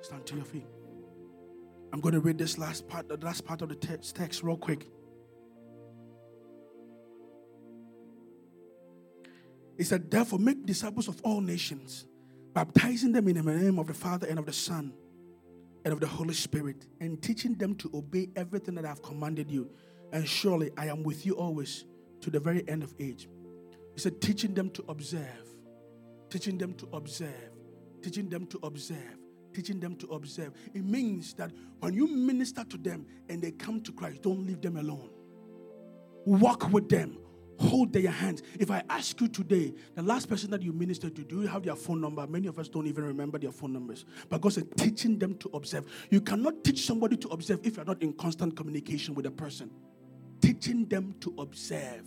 Stand 0.01 0.27
to 0.27 0.35
your 0.35 0.45
feet. 0.45 0.67
I'm 1.91 1.99
going 1.99 2.13
to 2.13 2.19
read 2.19 2.37
this 2.37 2.59
last 2.59 2.87
part, 2.87 3.09
the 3.09 3.17
last 3.17 3.43
part 3.43 3.63
of 3.63 3.69
the 3.69 3.75
text, 3.75 4.15
text 4.17 4.43
real 4.43 4.55
quick. 4.55 4.87
He 9.79 9.83
said, 9.83 10.11
Therefore, 10.11 10.37
make 10.37 10.63
disciples 10.63 11.07
of 11.07 11.19
all 11.23 11.41
nations, 11.41 12.05
baptizing 12.53 13.13
them 13.13 13.27
in 13.29 13.43
the 13.43 13.51
name 13.51 13.79
of 13.79 13.87
the 13.87 13.95
Father 13.95 14.27
and 14.27 14.37
of 14.37 14.45
the 14.45 14.53
Son 14.53 14.93
and 15.85 15.91
of 15.91 15.99
the 15.99 16.07
Holy 16.07 16.35
Spirit, 16.35 16.85
and 16.99 17.19
teaching 17.19 17.55
them 17.55 17.73
to 17.77 17.89
obey 17.95 18.29
everything 18.35 18.75
that 18.75 18.85
I 18.85 18.89
have 18.89 19.01
commanded 19.01 19.49
you 19.49 19.71
and 20.12 20.28
surely 20.28 20.72
I 20.78 20.88
am 20.88 21.04
with 21.04 21.26
you 21.26 21.34
always 21.34 21.86
to 22.22 22.30
the 22.30 22.39
very 22.39 22.67
end 22.67 22.84
of 22.84 22.93
age. 23.00 23.30
He 23.93 24.00
said, 24.00 24.22
teaching 24.22 24.54
them 24.54 24.69
to 24.72 24.84
observe, 24.88 25.48
teaching 26.30 26.58
them 26.58 26.74
to 26.76 26.88
observe, 26.93 27.52
teaching 28.02 28.30
them 28.30 28.45
to 28.48 28.60
observe, 28.63 29.17
teaching 29.54 29.80
them 29.80 29.95
to 29.98 30.08
observe. 30.08 30.54
It 30.74 30.84
means 30.84 31.34
that 31.36 31.52
when 31.80 31.93
you 31.93 32.08
minister 32.08 32.63
to 32.63 32.78
them 32.78 33.06
and 33.30 33.41
they 33.41 33.52
come 33.52 33.82
to 33.82 33.91
Christ, 33.91 34.22
don't 34.22 34.45
leave 34.45 34.62
them 34.62 34.78
alone. 34.78 35.10
Walk 36.26 36.72
with 36.72 36.89
them, 36.89 37.17
hold 37.58 37.91
their 37.93 38.12
hands. 38.12 38.43
If 38.60 38.72
I 38.72 38.84
ask 38.89 39.19
you 39.19 39.28
today, 39.28 39.74
the 39.95 40.04
last 40.04 40.30
person 40.30 40.52
that 40.52 40.62
you 40.62 40.72
ministered 40.72 41.15
to, 41.15 41.24
do 41.24 41.41
you 41.41 41.48
have 41.48 41.63
their 41.63 41.76
phone 41.76 42.02
number? 42.02 42.26
Many 42.28 42.48
of 42.48 42.60
us 42.60 42.69
don't 42.69 42.88
even 42.88 43.04
remember 43.04 43.39
their 43.39 43.52
phone 43.52 43.74
numbers. 43.74 44.06
But 44.30 44.41
God 44.41 44.54
said, 44.54 44.78
teaching 44.78 45.17
them 45.17 45.36
to 45.36 45.50
observe. 45.54 45.86
You 46.10 46.22
cannot 46.22 46.63
teach 46.63 46.86
somebody 46.86 47.17
to 47.17 47.28
observe 47.30 47.62
if 47.63 47.78
you're 47.78 47.86
not 47.86 48.02
in 48.02 48.13
constant 48.13 48.56
communication 48.56 49.15
with 49.15 49.26
a 49.26 49.32
person 49.32 49.72
teaching 50.60 50.86
them 50.86 51.15
to 51.22 51.34
observe. 51.38 52.04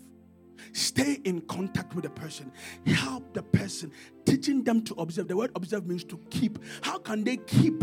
Stay 0.72 1.18
in 1.24 1.40
contact 1.42 1.94
with 1.94 2.04
the 2.04 2.10
person. 2.10 2.52
Help 2.86 3.32
the 3.34 3.42
person. 3.42 3.90
Teaching 4.26 4.62
them 4.62 4.82
to 4.84 4.94
observe. 4.94 5.28
The 5.28 5.36
word 5.36 5.50
observe 5.54 5.86
means 5.86 6.04
to 6.04 6.18
keep. 6.30 6.58
How 6.82 6.98
can 6.98 7.24
they 7.24 7.38
keep 7.38 7.82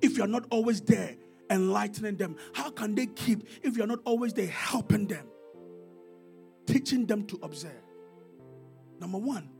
if 0.00 0.16
you're 0.16 0.26
not 0.26 0.44
always 0.50 0.80
there 0.80 1.16
enlightening 1.50 2.16
them? 2.16 2.36
How 2.54 2.70
can 2.70 2.94
they 2.94 3.06
keep 3.06 3.46
if 3.62 3.76
you're 3.76 3.86
not 3.86 4.00
always 4.04 4.32
there 4.32 4.46
helping 4.46 5.06
them? 5.06 5.26
Teaching 6.66 7.06
them 7.06 7.26
to 7.26 7.38
observe. 7.42 7.72
Number 9.00 9.18
one, 9.18 9.50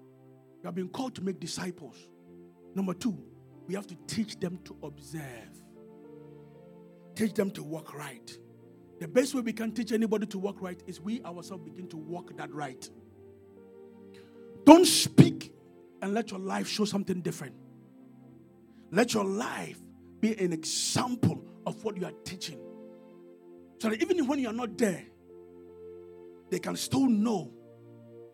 we 0.62 0.66
have 0.66 0.74
been 0.74 0.88
called 0.88 1.16
to 1.16 1.22
make 1.22 1.40
disciples. 1.40 1.96
Number 2.74 2.94
two, 2.94 3.18
we 3.66 3.74
have 3.74 3.86
to 3.88 3.96
teach 4.06 4.38
them 4.38 4.58
to 4.64 4.76
observe. 4.82 5.50
Teach 7.14 7.34
them 7.34 7.50
to 7.52 7.62
walk 7.62 7.94
right. 7.94 8.38
The 9.00 9.08
best 9.08 9.34
way 9.34 9.40
we 9.40 9.52
can 9.52 9.72
teach 9.72 9.92
anybody 9.92 10.26
to 10.26 10.38
walk 10.38 10.60
right 10.60 10.80
is 10.86 11.00
we 11.00 11.20
ourselves 11.22 11.64
begin 11.64 11.88
to 11.88 11.96
walk 11.96 12.36
that 12.36 12.52
right. 12.52 12.88
Don't 14.64 14.86
speak 14.86 15.52
and 16.00 16.14
let 16.14 16.30
your 16.30 16.40
life 16.40 16.68
show 16.68 16.84
something 16.84 17.20
different. 17.20 17.54
Let 18.90 19.14
your 19.14 19.24
life 19.24 19.78
be 20.20 20.38
an 20.38 20.52
example 20.52 21.44
of 21.66 21.82
what 21.84 21.96
you 21.96 22.06
are 22.06 22.12
teaching. 22.24 22.58
So 23.78 23.90
that 23.90 24.00
even 24.00 24.26
when 24.26 24.38
you 24.38 24.48
are 24.48 24.54
not 24.54 24.78
there, 24.78 25.04
they 26.50 26.58
can 26.58 26.76
still 26.76 27.06
know 27.06 27.52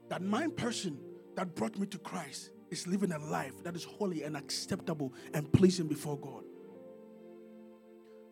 that 0.08 0.22
my 0.22 0.48
person 0.48 0.98
that 1.36 1.54
brought 1.54 1.78
me 1.78 1.86
to 1.86 1.98
Christ 1.98 2.50
is 2.70 2.86
living 2.86 3.12
a 3.12 3.18
life 3.18 3.62
that 3.64 3.74
is 3.74 3.84
holy 3.84 4.22
and 4.22 4.36
acceptable 4.36 5.14
and 5.32 5.50
pleasing 5.52 5.88
before 5.88 6.18
God. 6.18 6.44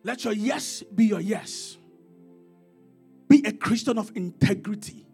Let 0.04 0.24
your 0.24 0.34
yes 0.34 0.82
be 0.94 1.06
your 1.06 1.20
yes. 1.20 1.76
Be 3.28 3.42
a 3.44 3.52
Christian 3.52 3.98
of 3.98 4.10
integrity. 4.14 5.06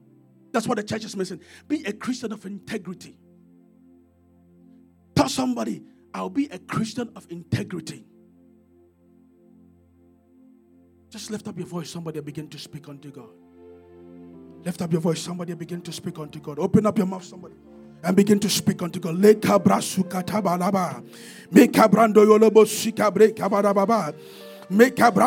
That's 0.53 0.69
what 0.69 0.77
the 0.77 0.85
church 0.85 1.05
is 1.05 1.17
missing. 1.17 1.41
Be 1.67 1.85
a 1.85 1.93
Christian 1.93 2.33
of 2.33 2.47
integrity. 2.47 3.17
Tell 5.17 5.29
somebody, 5.29 5.83
I'll 6.13 6.31
be 6.31 6.47
a 6.47 6.59
Christian 6.59 7.11
of 7.17 7.27
integrity. 7.31 8.07
Just 11.11 11.31
lift 11.31 11.47
up 11.49 11.57
your 11.59 11.67
voice, 11.67 11.91
somebody 11.91 12.21
begin 12.21 12.49
to 12.49 12.59
speak 12.59 12.89
unto 12.89 13.11
God. 13.11 13.31
Lift 14.65 14.81
up 14.81 14.93
your 14.93 15.01
voice, 15.01 15.21
somebody 15.21 15.55
begin 15.55 15.81
to 15.83 15.93
speak 15.93 16.19
unto 16.19 16.41
God. 16.41 16.59
Open 16.59 16.87
up 16.87 16.97
your 16.97 17.07
mouth, 17.07 17.25
somebody 17.25 17.55
and 18.05 18.15
begin 18.15 18.39
to 18.39 18.51
speak 18.51 18.83
unto 18.83 19.01
God. 19.01 19.17
Kabarababa. 19.17 21.03
Me 21.51 21.67
kabrando 24.89 25.23